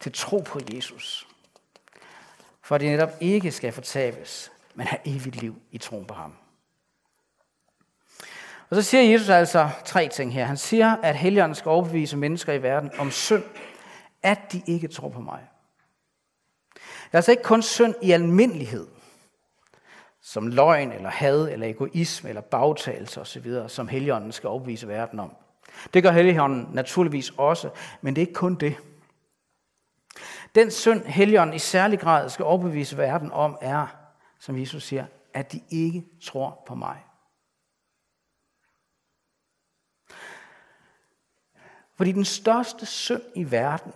til 0.00 0.12
tro 0.12 0.38
på 0.38 0.60
Jesus. 0.74 1.28
For 2.62 2.74
at 2.74 2.80
de 2.80 2.86
netop 2.86 3.10
ikke 3.20 3.50
skal 3.50 3.72
fortabes, 3.72 4.52
men 4.74 4.86
have 4.86 5.00
evigt 5.04 5.36
liv 5.36 5.56
i 5.70 5.78
troen 5.78 6.04
på 6.04 6.14
ham. 6.14 6.34
Og 8.70 8.76
så 8.76 8.82
siger 8.82 9.02
Jesus 9.02 9.28
altså 9.28 9.68
tre 9.84 10.08
ting 10.08 10.32
her. 10.32 10.44
Han 10.44 10.56
siger, 10.56 10.96
at 11.02 11.16
Helligånden 11.16 11.54
skal 11.54 11.68
overbevise 11.68 12.16
mennesker 12.16 12.52
i 12.52 12.62
verden 12.62 12.90
om 12.98 13.10
synd, 13.10 13.44
at 14.22 14.52
de 14.52 14.62
ikke 14.66 14.88
tror 14.88 15.08
på 15.08 15.20
mig. 15.20 15.40
Det 17.06 17.12
er 17.12 17.18
altså 17.18 17.30
ikke 17.30 17.42
kun 17.42 17.62
synd 17.62 17.94
i 18.02 18.10
almindelighed, 18.10 18.86
som 20.20 20.46
løgn 20.46 20.92
eller 20.92 21.10
had 21.10 21.48
eller 21.48 21.66
egoisme 21.66 22.28
eller 22.28 22.42
bagtagelse 22.42 23.20
osv., 23.20 23.68
som 23.68 23.88
Helligånden 23.88 24.32
skal 24.32 24.48
opvise 24.48 24.88
verden 24.88 25.20
om. 25.20 25.36
Det 25.94 26.02
gør 26.02 26.10
Helligånden 26.10 26.68
naturligvis 26.72 27.32
også, 27.36 27.70
men 28.00 28.16
det 28.16 28.22
er 28.22 28.26
ikke 28.26 28.38
kun 28.38 28.54
det. 28.54 28.76
Den 30.54 30.70
synd, 30.70 31.04
Helligånden 31.04 31.56
i 31.56 31.58
særlig 31.58 32.00
grad 32.00 32.30
skal 32.30 32.44
overbevise 32.44 32.96
verden 32.96 33.32
om, 33.32 33.58
er, 33.60 33.86
som 34.38 34.58
Jesus 34.58 34.84
siger, 34.84 35.06
at 35.34 35.52
de 35.52 35.60
ikke 35.70 36.04
tror 36.22 36.62
på 36.66 36.74
mig. 36.74 36.96
Fordi 41.96 42.12
den 42.12 42.24
største 42.24 42.86
synd 42.86 43.22
i 43.34 43.50
verden, 43.50 43.92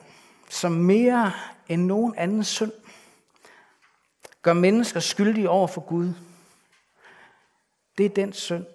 som 0.48 0.72
mere 0.72 1.32
end 1.68 1.84
nogen 1.84 2.14
anden 2.16 2.44
synd, 2.44 2.72
gør 4.42 4.52
mennesker 4.52 5.00
skyldige 5.00 5.50
over 5.50 5.66
for 5.66 5.80
Gud, 5.80 6.14
det 7.98 8.06
er 8.06 8.14
den 8.14 8.32
synd. 8.32 8.66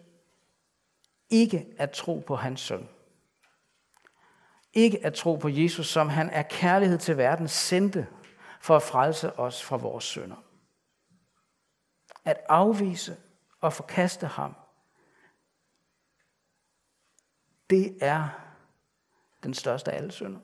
Ikke 1.30 1.68
at 1.78 1.92
tro 1.92 2.24
på 2.28 2.36
hans 2.36 2.62
søn. 2.62 2.90
Ikke 4.74 5.06
at 5.06 5.14
tro 5.14 5.36
på 5.36 5.50
Jesus, 5.50 5.88
som 5.88 6.10
han 6.10 6.30
er 6.30 6.44
kærlighed 6.44 6.98
til 6.98 7.18
verden 7.18 7.48
sendte 7.48 8.08
for 8.62 8.76
at 8.76 8.84
frelse 8.84 9.40
os 9.40 9.64
fra 9.64 9.78
vores 9.78 10.04
synder. 10.04 10.44
At 12.26 12.38
afvise 12.50 13.18
og 13.62 13.74
forkaste 13.74 14.28
ham, 14.28 14.56
det 17.70 17.98
er 18.02 18.30
den 19.44 19.54
største 19.54 19.92
af 19.92 19.98
alle 19.98 20.12
synder. 20.12 20.40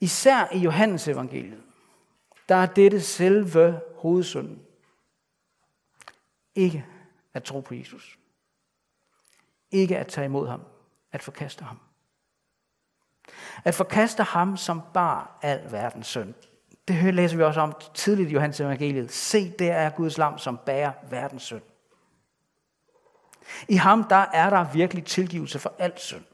Især 0.00 0.48
i 0.52 0.58
Johannes 0.58 1.08
evangeliet, 1.08 1.65
der 2.48 2.54
er 2.54 2.66
dette 2.66 3.00
selve 3.00 3.80
hovedsynden. 3.96 4.62
Ikke 6.54 6.86
at 7.34 7.44
tro 7.44 7.60
på 7.60 7.74
Jesus. 7.74 8.18
Ikke 9.70 9.98
at 9.98 10.06
tage 10.06 10.24
imod 10.24 10.48
ham. 10.48 10.62
At 11.12 11.22
forkaste 11.22 11.64
ham. 11.64 11.78
At 13.64 13.74
forkaste 13.74 14.22
ham, 14.22 14.56
som 14.56 14.82
bar 14.94 15.38
al 15.42 15.72
verdens 15.72 16.06
synd. 16.06 16.34
Det 16.88 17.14
læser 17.14 17.36
vi 17.36 17.42
også 17.42 17.60
om 17.60 17.74
tidligt 17.94 18.30
i 18.30 18.32
Johannes 18.32 18.60
evangeliet. 18.60 19.12
Se, 19.12 19.50
der 19.50 19.74
er 19.74 19.90
Guds 19.90 20.18
lam, 20.18 20.38
som 20.38 20.58
bærer 20.66 20.92
verdens 21.10 21.42
synd. 21.42 21.62
I 23.68 23.74
ham, 23.74 24.04
der 24.04 24.26
er 24.32 24.50
der 24.50 24.72
virkelig 24.72 25.04
tilgivelse 25.04 25.58
for 25.58 25.74
al 25.78 25.92
synd. 25.98 26.24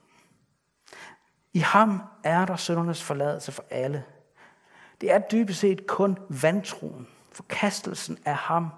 I 1.52 1.58
ham 1.58 2.02
er 2.24 2.44
der 2.46 2.56
syndernes 2.56 3.02
forladelse 3.02 3.52
for 3.52 3.64
alle. 3.70 4.04
Det 5.02 5.10
er 5.10 5.18
dybest 5.18 5.60
set 5.60 5.86
kun 5.86 6.18
vantroen, 6.42 7.08
forkastelsen 7.32 8.18
af 8.24 8.36
ham, 8.36 8.68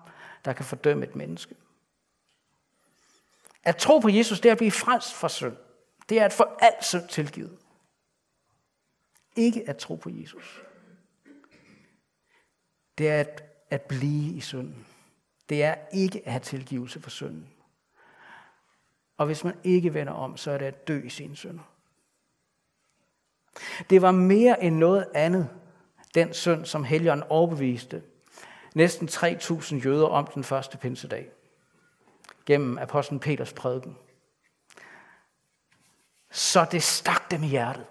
der 0.44 0.52
kan 0.52 0.64
fordømme 0.64 1.06
et 1.06 1.16
menneske. 1.16 1.54
At 3.64 3.76
tro 3.76 3.98
på 3.98 4.08
Jesus, 4.08 4.40
det 4.40 4.48
er 4.48 4.52
at 4.52 4.58
blive 4.58 4.70
frelst 4.70 5.14
fra 5.14 5.28
synd. 5.28 5.56
Det 6.08 6.20
er 6.20 6.24
at 6.24 6.32
få 6.32 6.44
alt 6.58 6.84
synd 6.84 7.08
tilgivet. 7.08 7.58
Ikke 9.36 9.68
at 9.68 9.76
tro 9.76 9.96
på 9.96 10.10
Jesus. 10.10 10.62
Det 12.98 13.08
er 13.08 13.20
at, 13.20 13.44
at 13.70 13.82
blive 13.82 14.36
i 14.36 14.40
synden. 14.40 14.86
Det 15.48 15.64
er 15.64 15.74
ikke 15.92 16.22
at 16.24 16.32
have 16.32 16.40
tilgivelse 16.40 17.00
for 17.00 17.10
synden. 17.10 17.48
Og 19.16 19.26
hvis 19.26 19.44
man 19.44 19.54
ikke 19.64 19.94
vender 19.94 20.12
om, 20.12 20.36
så 20.36 20.50
er 20.50 20.58
det 20.58 20.66
at 20.66 20.88
dø 20.88 21.00
i 21.02 21.08
sine 21.08 21.36
synder. 21.36 21.62
Det 23.90 24.02
var 24.02 24.10
mere 24.10 24.64
end 24.64 24.76
noget 24.76 25.06
andet, 25.14 25.48
den 26.14 26.34
synd, 26.34 26.66
som 26.66 26.84
Helligånden 26.84 27.26
overbeviste 27.28 28.02
næsten 28.74 29.08
3.000 29.08 29.74
jøder 29.74 30.06
om 30.06 30.26
den 30.26 30.44
første 30.44 30.78
pinsedag 30.78 31.30
gennem 32.46 32.78
apostlen 32.78 33.20
Peters 33.20 33.52
prædiken. 33.52 33.96
Så 36.30 36.66
det 36.72 36.82
stak 36.82 37.30
dem 37.30 37.42
i 37.42 37.46
hjertet. 37.46 37.86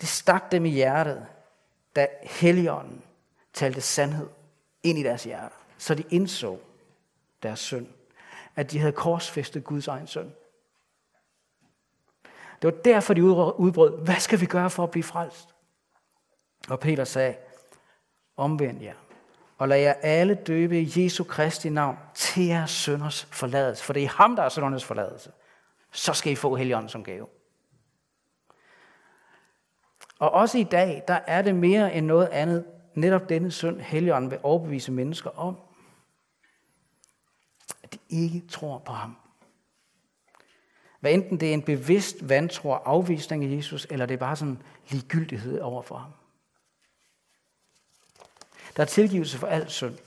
Det 0.00 0.08
stak 0.08 0.52
dem 0.52 0.64
i 0.64 0.70
hjertet, 0.70 1.26
da 1.96 2.08
Helligånden 2.22 3.02
talte 3.52 3.80
sandhed 3.80 4.28
ind 4.82 4.98
i 4.98 5.02
deres 5.02 5.24
hjerte. 5.24 5.54
Så 5.78 5.94
de 5.94 6.04
indså 6.10 6.58
deres 7.42 7.60
synd, 7.60 7.86
at 8.56 8.70
de 8.70 8.78
havde 8.78 8.92
korsfæstet 8.92 9.64
Guds 9.64 9.88
egen 9.88 10.06
søn. 10.06 10.32
Det 12.62 12.74
var 12.74 12.82
derfor, 12.82 13.14
de 13.14 13.24
udbrød, 13.24 14.04
hvad 14.04 14.14
skal 14.14 14.40
vi 14.40 14.46
gøre 14.46 14.70
for 14.70 14.82
at 14.82 14.90
blive 14.90 15.02
frelst? 15.02 15.54
Og 16.68 16.80
Peter 16.80 17.04
sagde, 17.04 17.34
omvend 18.36 18.82
jer, 18.82 18.94
og 19.58 19.68
lad 19.68 19.78
jer 19.78 19.94
alle 20.02 20.34
døbe 20.34 20.80
i 20.80 21.04
Jesu 21.04 21.24
Kristi 21.24 21.68
navn 21.68 21.96
til 22.14 22.46
jeres 22.46 22.70
sønders 22.70 23.24
forladelse. 23.24 23.84
For 23.84 23.92
det 23.92 24.02
er 24.02 24.08
ham, 24.08 24.36
der 24.36 24.42
er 24.42 24.48
søndernes 24.48 24.84
forladelse. 24.84 25.32
Så 25.90 26.12
skal 26.12 26.32
I 26.32 26.36
få 26.36 26.56
Helligånden 26.56 26.88
som 26.88 27.04
gave. 27.04 27.26
Og 30.18 30.30
også 30.30 30.58
i 30.58 30.64
dag, 30.64 31.04
der 31.08 31.20
er 31.26 31.42
det 31.42 31.54
mere 31.54 31.94
end 31.94 32.06
noget 32.06 32.26
andet, 32.26 32.64
netop 32.94 33.28
denne 33.28 33.50
synd, 33.50 33.80
Helligånden 33.80 34.30
vil 34.30 34.38
overbevise 34.42 34.92
mennesker 34.92 35.30
om, 35.30 35.56
at 37.82 37.92
de 37.92 37.98
ikke 38.08 38.42
tror 38.48 38.78
på 38.78 38.92
ham. 38.92 39.21
Hvad 41.02 41.12
enten 41.12 41.40
det 41.40 41.48
er 41.48 41.52
en 41.52 41.62
bevidst 41.62 42.28
vantro 42.28 42.68
og 42.70 42.90
afvisning 42.90 43.44
af 43.44 43.56
Jesus, 43.56 43.86
eller 43.90 44.06
det 44.06 44.14
er 44.14 44.18
bare 44.18 44.36
sådan 44.36 44.62
ligegyldighed 44.88 45.60
over 45.60 45.82
for 45.82 45.96
ham. 45.96 46.12
Der 48.76 48.82
er 48.82 48.86
tilgivelse 48.86 49.38
for 49.38 49.46
al 49.46 49.70
synd. 49.70 49.98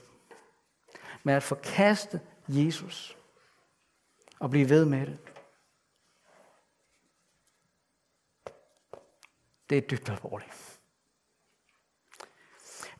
Men 1.22 1.34
at 1.34 1.42
forkaste 1.42 2.20
Jesus 2.48 3.16
og 4.38 4.50
blive 4.50 4.68
ved 4.68 4.84
med 4.84 5.06
det, 5.06 5.18
det 9.70 9.78
er 9.78 9.82
dybt 9.82 10.08
alvorligt. 10.08 10.78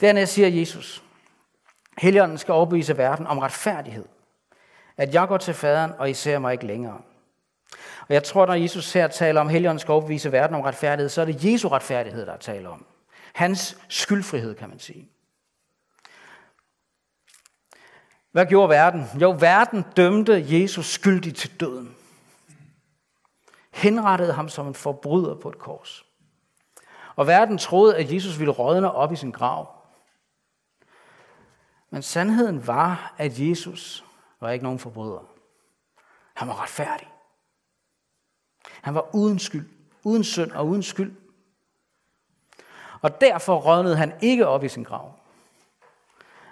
Dernæst 0.00 0.32
siger 0.32 0.48
Jesus, 0.48 1.02
Helligånden 1.98 2.38
skal 2.38 2.52
overbevise 2.52 2.96
verden 2.96 3.26
om 3.26 3.38
retfærdighed. 3.38 4.08
At 4.96 5.14
jeg 5.14 5.28
går 5.28 5.38
til 5.38 5.54
faderen, 5.54 5.92
og 5.92 6.10
I 6.10 6.14
ser 6.14 6.38
mig 6.38 6.52
ikke 6.52 6.66
længere. 6.66 7.02
Og 8.08 8.14
jeg 8.14 8.24
tror, 8.24 8.46
når 8.46 8.54
Jesus 8.54 8.92
her 8.92 9.08
taler 9.08 9.40
om, 9.40 9.46
at 9.46 9.52
Helligånden 9.52 9.78
skal 9.78 9.92
overbevise 9.92 10.32
verden 10.32 10.56
om 10.56 10.62
retfærdighed, 10.62 11.08
så 11.08 11.20
er 11.20 11.24
det 11.24 11.44
Jesu 11.44 11.68
retfærdighed, 11.68 12.26
der 12.26 12.32
er 12.32 12.36
tale 12.36 12.68
om. 12.68 12.86
Hans 13.34 13.78
skyldfrihed, 13.88 14.54
kan 14.54 14.68
man 14.68 14.78
sige. 14.78 15.08
Hvad 18.32 18.46
gjorde 18.46 18.68
verden? 18.68 19.04
Jo, 19.20 19.36
verden 19.40 19.84
dømte 19.96 20.44
Jesus 20.48 20.86
skyldig 20.86 21.34
til 21.34 21.60
døden. 21.60 21.96
Henrettede 23.72 24.32
ham 24.32 24.48
som 24.48 24.66
en 24.66 24.74
forbryder 24.74 25.34
på 25.34 25.48
et 25.48 25.58
kors. 25.58 26.06
Og 27.16 27.26
verden 27.26 27.58
troede, 27.58 27.96
at 27.96 28.12
Jesus 28.12 28.38
ville 28.38 28.52
rådne 28.52 28.92
op 28.92 29.12
i 29.12 29.16
sin 29.16 29.30
grav. 29.30 29.76
Men 31.90 32.02
sandheden 32.02 32.66
var, 32.66 33.14
at 33.18 33.38
Jesus 33.38 34.04
var 34.40 34.50
ikke 34.50 34.62
nogen 34.62 34.78
forbryder. 34.78 35.28
Han 36.34 36.48
var 36.48 36.62
retfærdig. 36.62 37.08
Han 38.86 38.94
var 38.94 39.14
uden 39.14 39.38
skyld, 39.38 39.68
uden 40.04 40.24
synd 40.24 40.52
og 40.52 40.66
uden 40.66 40.82
skyld. 40.82 41.16
Og 43.02 43.20
derfor 43.20 43.56
rådnede 43.56 43.96
han 43.96 44.12
ikke 44.22 44.46
op 44.46 44.64
i 44.64 44.68
sin 44.68 44.82
grav. 44.82 45.14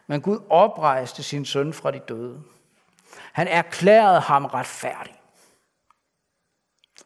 Men 0.06 0.20
Gud 0.20 0.40
oprejste 0.50 1.22
sin 1.22 1.44
søn 1.44 1.72
fra 1.72 1.90
de 1.90 1.98
døde. 1.98 2.42
Han 3.32 3.48
erklærede 3.48 4.20
ham 4.20 4.44
retfærdig. 4.44 5.20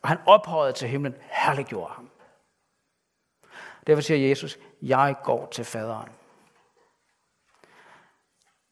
Og 0.03 0.09
han 0.09 0.19
ophøjede 0.27 0.73
til 0.73 0.89
himlen, 0.89 1.15
herliggjorde 1.21 1.93
ham. 1.93 2.11
Derfor 3.87 4.03
siger 4.03 4.29
Jesus, 4.29 4.59
jeg 4.83 5.17
går 5.25 5.49
til 5.53 5.65
faderen. 5.65 6.13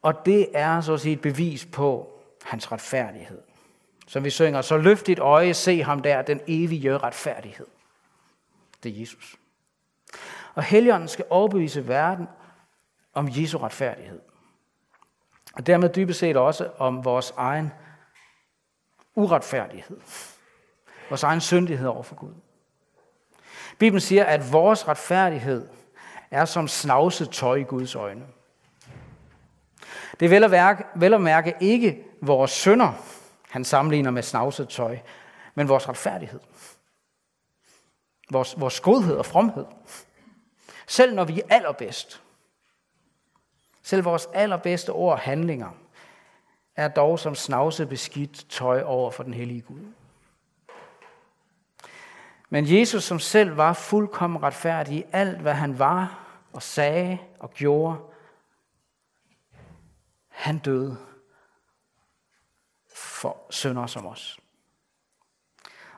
Og 0.03 0.27
det 0.27 0.59
er 0.59 0.81
så 0.81 0.95
at 0.95 1.01
sige 1.01 1.13
et 1.13 1.21
bevis 1.21 1.67
på 1.73 2.21
hans 2.45 2.73
retfærdighed. 2.73 3.46
Som 4.07 4.25
vi 4.25 4.31
synger, 4.31 4.63
så 4.63 4.77
løft 4.77 5.07
dit 5.07 5.19
øje, 5.19 5.55
se 5.55 5.83
ham 5.83 6.03
der, 6.03 6.23
den 6.23 6.41
evige 6.47 6.99
retfærdighed. 6.99 7.67
Det 8.83 8.97
er 8.97 9.01
Jesus. 9.01 9.37
Og 10.55 10.63
Helligånden 10.63 11.09
skal 11.09 11.25
overbevise 11.31 11.89
verden 11.89 12.29
om 13.15 13.29
Jesu 13.31 13.59
retfærdighed. 13.59 14.21
Og 15.53 15.67
dermed 15.67 15.89
dybest 15.89 16.19
set 16.19 16.37
også 16.37 16.71
om 16.79 17.05
vores 17.05 17.35
egen 17.37 17.73
uretfærdighed. 19.15 20.01
Vores 21.09 21.23
egen 21.23 21.41
syndighed 21.41 21.89
over 21.89 22.03
for 22.03 22.15
Gud. 22.15 22.35
Bibelen 23.79 24.01
siger, 24.01 24.25
at 24.25 24.53
vores 24.53 24.89
retfærdighed 24.89 25.69
er 26.31 26.45
som 26.45 26.69
snavset 26.69 27.31
tøj 27.31 27.55
i 27.55 27.63
Guds 27.63 27.95
øjne. 27.95 28.27
Det 30.21 30.27
er 30.27 30.31
vel 30.31 30.45
at, 30.45 30.51
mærke, 30.51 30.85
vel 30.95 31.15
at 31.15 31.21
mærke 31.21 31.55
ikke 31.61 32.05
vores 32.23 32.51
sønder, 32.51 32.93
han 33.57 33.65
sammenligner 33.65 34.11
med 34.11 34.23
snavset 34.23 34.69
tøj, 34.69 34.99
men 35.55 35.69
vores 35.69 35.89
retfærdighed. 35.89 36.41
Vores, 38.31 38.61
vores 38.61 38.81
godhed 38.81 39.17
og 39.17 39.27
fromhed. 39.27 39.65
Selv 40.87 41.15
når 41.15 41.25
vi 41.25 41.41
er 41.41 41.45
allerbedst, 41.55 42.23
selv 43.83 44.05
vores 44.05 44.29
allerbedste 44.35 44.93
ord 44.93 45.13
og 45.13 45.19
handlinger, 45.19 45.71
er 46.75 46.89
dog 46.89 47.19
som 47.19 47.35
snavset 47.35 47.89
beskidt 47.89 48.51
tøj 48.51 48.83
over 48.83 49.11
for 49.11 49.23
den 49.23 49.35
hellige 49.35 49.61
Gud. 49.61 49.93
Men 52.49 52.65
Jesus, 52.79 53.05
som 53.05 53.19
selv 53.19 53.57
var 53.57 53.73
fuldkommen 53.73 54.43
retfærdig 54.43 54.97
i 54.97 55.05
alt, 55.13 55.39
hvad 55.39 55.55
han 55.55 55.79
var 55.79 56.27
og 56.53 56.63
sagde 56.63 57.19
og 57.39 57.51
gjorde, 57.51 57.97
han 60.29 60.59
døde 60.59 60.97
for 63.17 63.37
syndere 63.51 63.89
som 63.89 64.07
os. 64.07 64.39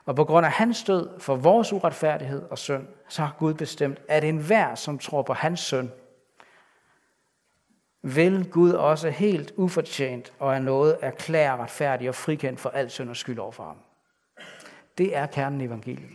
Og 0.05 0.15
på 0.15 0.25
grund 0.25 0.45
af 0.45 0.51
hans 0.51 0.83
død 0.83 1.19
for 1.19 1.35
vores 1.35 1.73
uretfærdighed 1.73 2.43
og 2.49 2.57
synd, 2.57 2.87
så 3.09 3.21
har 3.21 3.35
Gud 3.39 3.53
bestemt, 3.53 3.99
at 4.07 4.23
enhver, 4.23 4.75
som 4.75 4.99
tror 4.99 5.21
på 5.21 5.33
hans 5.33 5.59
søn, 5.59 5.91
vil 8.01 8.49
Gud 8.51 8.71
også 8.71 9.09
helt 9.09 9.53
ufortjent 9.55 10.33
og 10.39 10.55
er 10.55 10.59
noget 10.59 10.97
erklære 11.01 11.57
retfærdig 11.57 12.09
og 12.09 12.15
frikendt 12.15 12.59
for 12.59 12.69
al 12.69 12.89
synd 12.89 13.09
og 13.09 13.17
skyld 13.17 13.39
overfor 13.39 13.63
ham. 13.63 13.77
Det 14.97 15.15
er 15.15 15.25
kernen 15.25 15.61
i 15.61 15.65
evangeliet. 15.65 16.09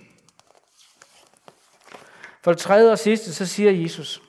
For 2.42 2.52
det 2.52 2.58
tredje 2.58 2.92
og 2.92 2.98
sidste, 2.98 3.34
så 3.34 3.46
siger 3.46 3.70
Jesus, 3.70 4.22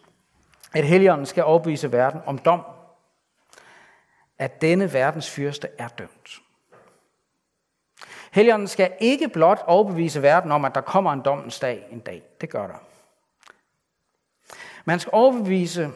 at 0.73 0.85
heligånden 0.85 1.25
skal 1.25 1.43
overbevise 1.43 1.91
verden 1.91 2.21
om 2.25 2.37
dom, 2.37 2.61
at 4.39 4.61
denne 4.61 4.93
verdens 4.93 5.29
fyrste 5.29 5.67
er 5.77 5.87
dømt. 5.87 6.41
Helligånden 8.31 8.67
skal 8.67 8.93
ikke 8.99 9.27
blot 9.27 9.63
overbevise 9.67 10.21
verden 10.21 10.51
om, 10.51 10.65
at 10.65 10.75
der 10.75 10.81
kommer 10.81 11.13
en 11.13 11.21
dommens 11.21 11.59
dag 11.59 11.87
en 11.91 11.99
dag. 11.99 12.23
Det 12.41 12.49
gør 12.49 12.67
der. 12.67 12.83
Man 14.85 14.99
skal 14.99 15.09
overbevise 15.13 15.91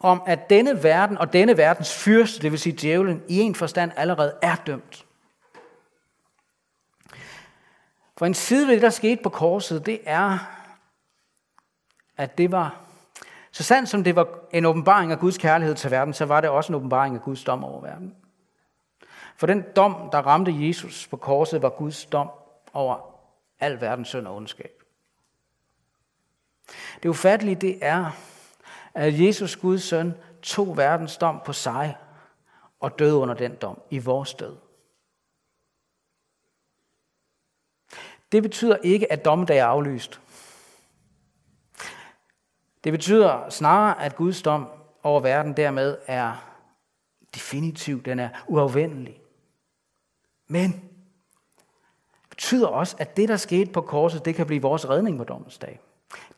om, 0.00 0.22
at 0.26 0.50
denne 0.50 0.82
verden 0.82 1.18
og 1.18 1.32
denne 1.32 1.56
verdens 1.56 1.94
fyrste, 1.94 2.42
det 2.42 2.50
vil 2.50 2.60
sige 2.60 2.76
djævlen, 2.80 3.22
i 3.28 3.40
en 3.40 3.54
forstand 3.54 3.92
allerede 3.96 4.34
er 4.42 4.56
dømt. 4.56 5.06
For 8.18 8.26
en 8.26 8.34
side 8.34 8.66
ved 8.66 8.74
det, 8.74 8.82
der 8.82 8.90
skete 8.90 9.22
på 9.22 9.28
korset, 9.28 9.86
det 9.86 10.00
er, 10.04 10.38
at 12.16 12.38
det 12.38 12.52
var, 12.52 12.80
så 13.52 13.62
sandt 13.62 13.88
som 13.88 14.04
det 14.04 14.16
var 14.16 14.28
en 14.52 14.66
åbenbaring 14.66 15.12
af 15.12 15.18
Guds 15.18 15.38
kærlighed 15.38 15.74
til 15.74 15.90
verden, 15.90 16.14
så 16.14 16.24
var 16.24 16.40
det 16.40 16.50
også 16.50 16.72
en 16.72 16.74
åbenbaring 16.74 17.14
af 17.14 17.22
Guds 17.22 17.44
dom 17.44 17.64
over 17.64 17.80
verden. 17.80 18.14
For 19.36 19.46
den 19.46 19.64
dom, 19.76 20.08
der 20.12 20.18
ramte 20.18 20.66
Jesus 20.66 21.06
på 21.06 21.16
korset, 21.16 21.62
var 21.62 21.68
Guds 21.68 22.04
dom 22.04 22.30
over 22.72 23.16
al 23.60 23.80
verdens 23.80 24.08
synd 24.08 24.26
og 24.26 24.36
ondskab. 24.36 24.82
Det 27.02 27.08
ufattelige 27.08 27.54
det 27.54 27.78
er, 27.82 28.10
at 28.94 29.20
Jesus, 29.20 29.56
Guds 29.56 29.82
søn, 29.82 30.14
tog 30.42 30.76
verdens 30.76 31.16
dom 31.16 31.40
på 31.44 31.52
sig 31.52 31.96
og 32.80 32.98
døde 32.98 33.14
under 33.14 33.34
den 33.34 33.54
dom 33.54 33.80
i 33.90 33.98
vores 33.98 34.34
død. 34.34 34.56
Det 38.32 38.42
betyder 38.42 38.76
ikke, 38.76 39.12
at 39.12 39.24
dommedag 39.24 39.58
er 39.58 39.66
aflyst. 39.66 40.20
Det 42.84 42.92
betyder 42.92 43.50
snarere, 43.50 44.04
at 44.04 44.16
Guds 44.16 44.42
dom 44.42 44.68
over 45.02 45.20
verden 45.20 45.56
dermed 45.56 45.98
er 46.06 46.52
definitiv, 47.34 48.02
den 48.02 48.18
er 48.18 48.28
uafvendelig. 48.46 49.20
Men 50.48 50.72
det 50.72 52.30
betyder 52.30 52.66
også, 52.66 52.96
at 52.98 53.16
det, 53.16 53.28
der 53.28 53.36
skete 53.36 53.72
på 53.72 53.80
korset, 53.80 54.24
det 54.24 54.34
kan 54.34 54.46
blive 54.46 54.62
vores 54.62 54.88
redning 54.88 55.18
på 55.18 55.24
dommens 55.24 55.58
dag. 55.58 55.80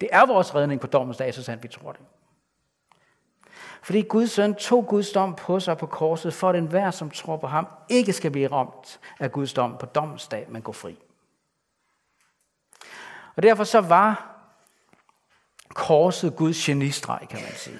Det 0.00 0.08
er 0.12 0.26
vores 0.26 0.54
redning 0.54 0.80
på 0.80 0.86
dommens 0.86 1.16
dag, 1.16 1.34
så 1.34 1.42
sandt 1.42 1.62
vi 1.62 1.68
tror 1.68 1.92
det. 1.92 2.00
Fordi 3.82 4.02
Guds 4.02 4.30
søn 4.30 4.54
tog 4.54 4.86
Guds 4.86 5.10
dom 5.10 5.34
på 5.34 5.60
sig 5.60 5.78
på 5.78 5.86
korset, 5.86 6.34
for 6.34 6.50
at 6.50 6.56
enhver, 6.56 6.90
som 6.90 7.10
tror 7.10 7.36
på 7.36 7.46
ham, 7.46 7.66
ikke 7.88 8.12
skal 8.12 8.30
blive 8.30 8.52
ramt 8.52 9.00
af 9.20 9.32
Guds 9.32 9.52
dom 9.52 9.76
på 9.80 9.86
dommens 9.86 10.28
dag, 10.28 10.46
men 10.48 10.62
gå 10.62 10.72
fri. 10.72 10.98
Og 13.36 13.42
derfor 13.42 13.64
så 13.64 13.80
var 13.80 14.34
korset 15.68 16.36
Guds 16.36 16.64
genistreg, 16.64 17.26
kan 17.30 17.40
man 17.42 17.52
sige. 17.52 17.78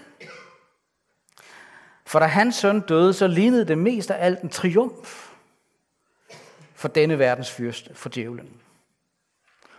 For 2.07 2.19
da 2.19 2.27
hans 2.27 2.57
søn 2.57 2.81
døde, 2.81 3.13
så 3.13 3.27
lignede 3.27 3.69
det 3.69 3.79
mest 3.79 4.11
af 4.11 4.25
alt 4.25 4.41
en 4.41 4.49
triumf 4.49 5.28
for 6.79 6.89
denne 6.89 7.19
verdens 7.19 7.51
fyrste, 7.51 7.95
for 7.95 8.09
djævlen. 8.09 8.61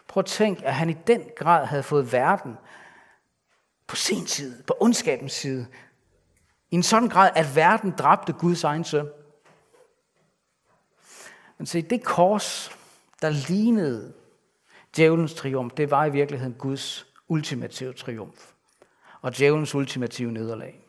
Prøv 0.08 0.22
at 0.22 0.26
tænk, 0.26 0.60
at 0.64 0.74
han 0.74 0.90
i 0.90 0.94
den 0.94 1.24
grad 1.36 1.66
havde 1.66 1.84
fået 1.84 2.12
verden 2.12 2.58
på 3.88 3.96
sin 3.96 4.28
side, 4.28 4.64
på 4.68 4.76
ondskabens 4.80 5.34
side, 5.34 5.68
i 6.72 6.76
en 6.76 6.84
sådan 6.84 7.10
grad, 7.10 7.32
at 7.36 7.56
verden 7.56 7.92
dræbte 7.92 8.34
Guds 8.34 8.64
egen 8.64 8.84
søn. 8.84 9.10
Men 11.58 11.66
se, 11.66 11.82
det 11.82 12.04
kors, 12.04 12.72
der 13.22 13.30
lignede 13.30 14.14
djævelens 14.96 15.34
triumf, 15.34 15.74
det 15.74 15.92
var 15.92 16.06
i 16.06 16.12
virkeligheden 16.12 16.54
Guds 16.54 17.08
ultimative 17.28 17.94
triumf. 17.94 18.52
Og 19.22 19.38
djævelens 19.38 19.76
ultimative 19.76 20.32
nederlag. 20.32 20.86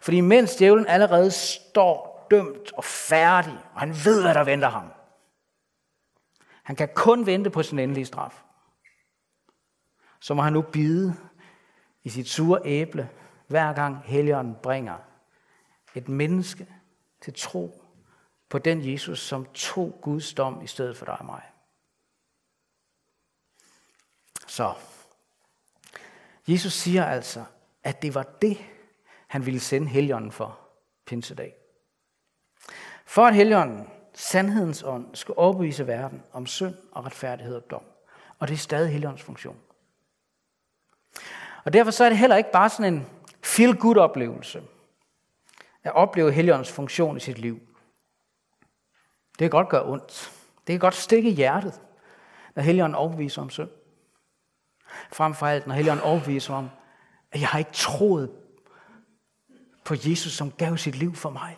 Fordi 0.00 0.20
mens 0.20 0.56
djævlen 0.56 0.86
allerede 0.86 1.30
står 1.30 2.15
dømt 2.30 2.72
og 2.72 2.84
færdig, 2.84 3.58
og 3.74 3.80
han 3.80 3.88
ved, 4.04 4.22
hvad 4.22 4.34
der 4.34 4.44
venter 4.44 4.68
ham, 4.68 4.92
Han 6.62 6.76
kan 6.76 6.88
kun 6.94 7.26
vente 7.26 7.50
på 7.50 7.62
sin 7.62 7.78
endelige 7.78 8.06
straf. 8.06 8.42
Så 10.20 10.34
må 10.34 10.42
han 10.42 10.52
nu 10.52 10.62
bide 10.62 11.16
i 12.02 12.08
sit 12.08 12.28
sure 12.28 12.60
æble, 12.64 13.10
hver 13.46 13.72
gang 13.72 14.02
Helligånden 14.04 14.56
bringer 14.62 14.98
et 15.94 16.08
menneske 16.08 16.66
til 17.20 17.34
tro 17.34 17.82
på 18.48 18.58
den 18.58 18.92
Jesus, 18.92 19.20
som 19.20 19.46
tog 19.54 19.98
Guds 20.02 20.34
dom 20.34 20.62
i 20.62 20.66
stedet 20.66 20.96
for 20.96 21.06
dig 21.06 21.18
og 21.18 21.26
mig. 21.26 21.42
Så 24.46 24.74
Jesus 26.48 26.72
siger 26.72 27.04
altså, 27.04 27.44
at 27.82 28.02
det 28.02 28.14
var 28.14 28.22
det, 28.22 28.58
han 29.26 29.46
ville 29.46 29.60
sende 29.60 29.88
Helligånden 29.88 30.32
for 30.32 30.60
pinsedag. 31.06 31.54
For 33.16 33.26
at 33.26 33.34
Helligånden, 33.34 33.88
sandhedens 34.14 34.82
ånd, 34.82 35.14
skulle 35.14 35.38
overbevise 35.38 35.86
verden 35.86 36.22
om 36.32 36.46
synd 36.46 36.74
og 36.92 37.04
retfærdighed 37.04 37.56
og 37.56 37.70
dom. 37.70 37.82
Og 38.38 38.48
det 38.48 38.54
er 38.54 38.58
stadig 38.58 38.92
Helligåndens 38.92 39.22
funktion. 39.22 39.56
Og 41.64 41.72
derfor 41.72 41.90
så 41.90 42.04
er 42.04 42.08
det 42.08 42.18
heller 42.18 42.36
ikke 42.36 42.52
bare 42.52 42.68
sådan 42.68 42.94
en 42.94 43.06
feel-good 43.42 43.96
oplevelse 43.96 44.62
at 45.82 45.94
opleve 45.94 46.32
Helligåndens 46.32 46.72
funktion 46.72 47.16
i 47.16 47.20
sit 47.20 47.38
liv. 47.38 47.60
Det 49.28 49.38
kan 49.38 49.50
godt 49.50 49.68
gøre 49.68 49.84
ondt. 49.84 50.32
Det 50.66 50.72
kan 50.72 50.80
godt 50.80 50.94
stikke 50.94 51.30
i 51.30 51.34
hjertet, 51.34 51.80
når 52.54 52.62
Helligånden 52.62 52.96
overbeviser 52.96 53.42
om 53.42 53.50
synd. 53.50 53.70
Frem 55.12 55.34
for 55.34 55.46
alt, 55.46 55.66
når 55.66 55.74
Helligånden 55.74 56.04
overbeviser 56.04 56.54
om, 56.54 56.70
at 57.32 57.40
jeg 57.40 57.48
har 57.48 57.58
ikke 57.58 57.72
troet 57.72 58.32
på 59.84 59.94
Jesus, 59.94 60.32
som 60.32 60.50
gav 60.50 60.76
sit 60.76 60.94
liv 60.96 61.14
for 61.14 61.30
mig. 61.30 61.56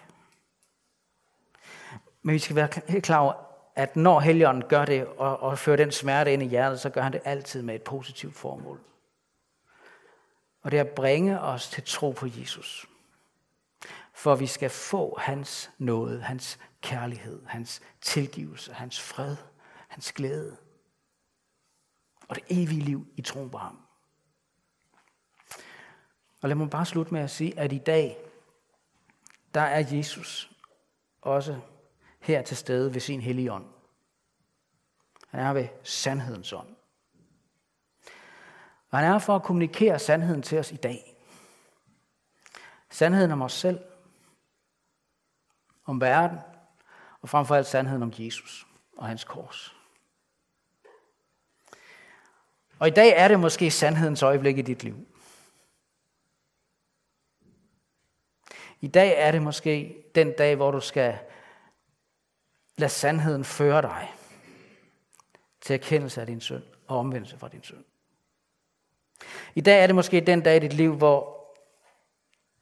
Men 2.22 2.32
vi 2.32 2.38
skal 2.38 2.56
være 2.56 2.68
helt 2.88 3.04
klar 3.04 3.18
over, 3.18 3.32
at 3.74 3.96
når 3.96 4.20
Helligånden 4.20 4.68
gør 4.68 4.84
det 4.84 5.06
og, 5.06 5.40
og 5.40 5.58
fører 5.58 5.76
den 5.76 5.92
smerte 5.92 6.32
ind 6.32 6.42
i 6.42 6.46
hjertet, 6.46 6.80
så 6.80 6.90
gør 6.90 7.02
han 7.02 7.12
det 7.12 7.20
altid 7.24 7.62
med 7.62 7.74
et 7.74 7.82
positivt 7.82 8.34
formål. 8.34 8.80
Og 10.62 10.70
det 10.70 10.78
er 10.78 10.84
at 10.84 10.90
bringe 10.90 11.40
os 11.40 11.70
til 11.70 11.82
tro 11.86 12.10
på 12.10 12.26
Jesus. 12.26 12.86
For 14.12 14.34
vi 14.34 14.46
skal 14.46 14.70
få 14.70 15.18
hans 15.18 15.70
nåde, 15.78 16.22
hans 16.22 16.58
kærlighed, 16.82 17.42
hans 17.46 17.82
tilgivelse, 18.00 18.72
hans 18.72 19.00
fred, 19.00 19.36
hans 19.88 20.12
glæde. 20.12 20.56
Og 22.28 22.36
det 22.36 22.44
evige 22.48 22.80
liv 22.80 23.06
i 23.16 23.22
troen 23.22 23.50
på 23.50 23.58
ham. 23.58 23.78
Og 26.42 26.48
lad 26.48 26.56
mig 26.56 26.70
bare 26.70 26.86
slutte 26.86 27.14
med 27.14 27.20
at 27.20 27.30
sige, 27.30 27.58
at 27.58 27.72
i 27.72 27.78
dag, 27.78 28.18
der 29.54 29.60
er 29.60 29.96
Jesus 29.96 30.50
også 31.22 31.60
her 32.28 32.42
til 32.42 32.56
stede 32.56 32.94
ved 32.94 33.00
sin 33.00 33.20
hellige 33.20 33.52
ånd. 33.52 33.66
Han 35.28 35.40
er 35.40 35.52
ved 35.52 35.68
sandhedens 35.82 36.52
ånd. 36.52 36.76
Og 38.90 38.98
han 38.98 39.12
er 39.12 39.18
for 39.18 39.36
at 39.36 39.42
kommunikere 39.42 39.98
sandheden 39.98 40.42
til 40.42 40.58
os 40.58 40.72
i 40.72 40.76
dag. 40.76 41.16
Sandheden 42.90 43.30
om 43.30 43.42
os 43.42 43.52
selv, 43.52 43.80
om 45.84 46.00
verden, 46.00 46.38
og 47.20 47.28
frem 47.28 47.46
for 47.46 47.54
alt 47.54 47.66
sandheden 47.66 48.02
om 48.02 48.12
Jesus 48.18 48.66
og 48.96 49.06
hans 49.06 49.24
kors. 49.24 49.74
Og 52.78 52.88
i 52.88 52.90
dag 52.90 53.12
er 53.16 53.28
det 53.28 53.40
måske 53.40 53.70
sandhedens 53.70 54.22
øjeblik 54.22 54.58
i 54.58 54.62
dit 54.62 54.82
liv. 54.82 55.06
I 58.80 58.88
dag 58.88 59.14
er 59.18 59.32
det 59.32 59.42
måske 59.42 60.04
den 60.14 60.32
dag, 60.38 60.56
hvor 60.56 60.70
du 60.70 60.80
skal 60.80 61.18
Lad 62.78 62.88
sandheden 62.88 63.44
føre 63.44 63.82
dig 63.82 64.14
til 65.60 65.74
erkendelse 65.74 66.20
af 66.20 66.26
din 66.26 66.40
synd 66.40 66.62
og 66.86 66.98
omvendelse 66.98 67.38
fra 67.38 67.48
din 67.48 67.62
synd. 67.62 67.84
I 69.54 69.60
dag 69.60 69.82
er 69.82 69.86
det 69.86 69.94
måske 69.94 70.20
den 70.20 70.40
dag 70.40 70.56
i 70.56 70.58
dit 70.58 70.72
liv, 70.72 70.96
hvor 70.96 71.38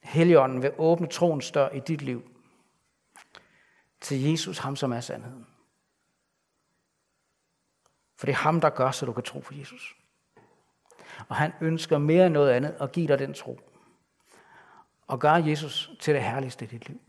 Helligånden 0.03 0.61
vil 0.61 0.71
åbne 0.77 1.07
troens 1.07 1.51
dør 1.51 1.69
i 1.69 1.79
dit 1.79 2.01
liv 2.01 2.31
til 4.01 4.29
Jesus, 4.29 4.57
ham 4.57 4.75
som 4.75 4.93
er 4.93 4.99
sandheden. 4.99 5.47
For 8.15 8.25
det 8.25 8.33
er 8.33 8.37
ham, 8.37 8.61
der 8.61 8.69
gør, 8.69 8.91
så 8.91 9.05
du 9.05 9.13
kan 9.13 9.23
tro 9.23 9.39
på 9.39 9.53
Jesus. 9.53 9.95
Og 11.27 11.35
han 11.35 11.53
ønsker 11.61 11.97
mere 11.97 12.25
end 12.25 12.33
noget 12.33 12.51
andet 12.51 12.77
at 12.79 12.91
give 12.91 13.07
dig 13.07 13.19
den 13.19 13.33
tro. 13.33 13.59
Og 15.07 15.19
gøre 15.19 15.45
Jesus 15.45 15.91
til 15.99 16.13
det 16.13 16.23
herligste 16.23 16.65
i 16.65 16.67
dit 16.67 16.87
liv. 16.87 17.01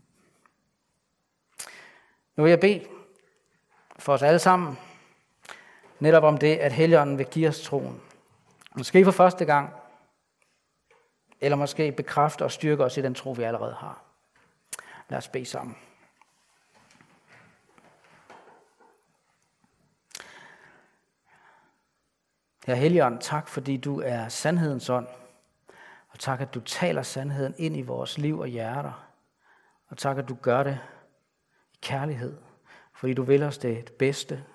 Nu 2.35 2.43
vil 2.43 2.49
jeg 2.49 2.59
bede 2.59 2.87
for 3.99 4.13
os 4.13 4.21
alle 4.21 4.39
sammen, 4.39 4.79
netop 5.99 6.23
om 6.23 6.37
det, 6.37 6.55
at 6.55 6.71
Helligånden 6.71 7.17
vil 7.17 7.25
give 7.25 7.49
os 7.49 7.61
troen. 7.61 8.01
Måske 8.75 9.03
for 9.03 9.11
første 9.11 9.45
gang, 9.45 9.73
eller 11.41 11.55
måske 11.55 11.91
bekræfte 11.91 12.43
og 12.43 12.51
styrke 12.51 12.83
os 12.83 12.97
i 12.97 13.01
den 13.01 13.15
tro, 13.15 13.31
vi 13.31 13.43
allerede 13.43 13.73
har. 13.73 14.03
Lad 15.09 15.17
os 15.17 15.27
bede 15.27 15.45
sammen. 15.45 15.77
Herre 22.65 22.77
Helligånd, 22.77 23.19
tak 23.21 23.47
fordi 23.47 23.77
du 23.77 24.01
er 24.01 24.27
sandhedens 24.27 24.89
ånd. 24.89 25.07
Og 26.09 26.19
tak, 26.19 26.41
at 26.41 26.53
du 26.53 26.59
taler 26.59 27.01
sandheden 27.01 27.55
ind 27.57 27.77
i 27.77 27.81
vores 27.81 28.17
liv 28.17 28.39
og 28.39 28.47
hjerter. 28.47 29.07
Og 29.87 29.97
tak, 29.97 30.17
at 30.17 30.29
du 30.29 30.35
gør 30.41 30.63
det 30.63 30.79
i 31.73 31.77
kærlighed, 31.81 32.37
fordi 32.99 33.13
du 33.13 33.23
vil 33.23 33.43
os 33.43 33.57
det 33.57 33.93
bedste. 33.93 34.45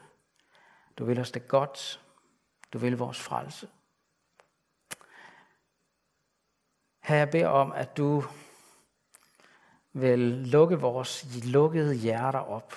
Du 0.97 1.05
vil 1.05 1.21
os 1.21 1.31
det 1.31 1.49
godt. 1.49 2.01
Du 2.73 2.79
vil 2.79 2.99
vores 2.99 3.21
frelse. 3.21 3.69
Her 7.01 7.17
jeg 7.17 7.31
beder 7.31 7.49
om, 7.49 7.73
at 7.73 7.97
du 7.97 8.25
vil 9.93 10.19
lukke 10.47 10.77
vores 10.77 11.45
lukkede 11.45 11.95
hjerter 11.95 12.39
op. 12.39 12.75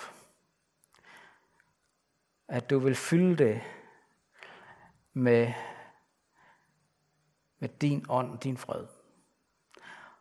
At 2.48 2.70
du 2.70 2.80
vil 2.80 2.96
fylde 2.96 3.44
det 3.44 3.62
med, 5.14 5.54
med 7.60 7.70
din 7.70 8.06
ånd 8.10 8.40
din 8.40 8.58
fred. 8.58 8.88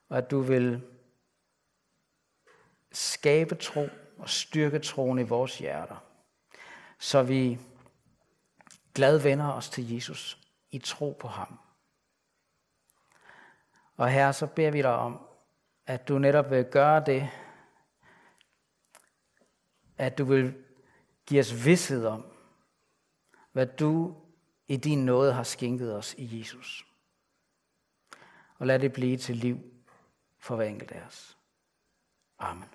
Og 0.08 0.18
at 0.18 0.30
du 0.30 0.40
vil 0.40 0.82
skabe 2.92 3.54
tro 3.54 3.88
og 4.18 4.28
styrke 4.28 4.78
troen 4.78 5.18
i 5.18 5.22
vores 5.22 5.58
hjerter, 5.58 5.96
så 6.98 7.22
vi 7.22 7.58
glad 8.94 9.18
vender 9.18 9.52
os 9.52 9.68
til 9.68 9.94
Jesus 9.94 10.38
i 10.70 10.78
tro 10.78 11.16
på 11.20 11.28
ham. 11.28 11.58
Og 13.96 14.10
her 14.10 14.32
så 14.32 14.46
beder 14.46 14.70
vi 14.70 14.82
dig 14.82 14.94
om, 14.94 15.26
at 15.86 16.08
du 16.08 16.18
netop 16.18 16.50
vil 16.50 16.64
gøre 16.64 17.04
det, 17.04 17.30
at 19.98 20.18
du 20.18 20.24
vil 20.24 20.64
give 21.26 21.40
os 21.40 21.64
vidshed 21.64 22.06
om, 22.06 22.26
hvad 23.52 23.66
du 23.66 24.16
i 24.68 24.76
din 24.76 25.04
nåde 25.04 25.32
har 25.32 25.42
skænket 25.42 25.96
os 25.96 26.14
i 26.18 26.38
Jesus. 26.38 26.86
Og 28.58 28.66
lad 28.66 28.78
det 28.78 28.92
blive 28.92 29.16
til 29.16 29.36
liv 29.36 29.58
for 30.38 30.56
hver 30.56 30.64
enkelt 30.64 30.92
af 30.92 31.02
os. 31.06 31.38
Amen. 32.38 32.68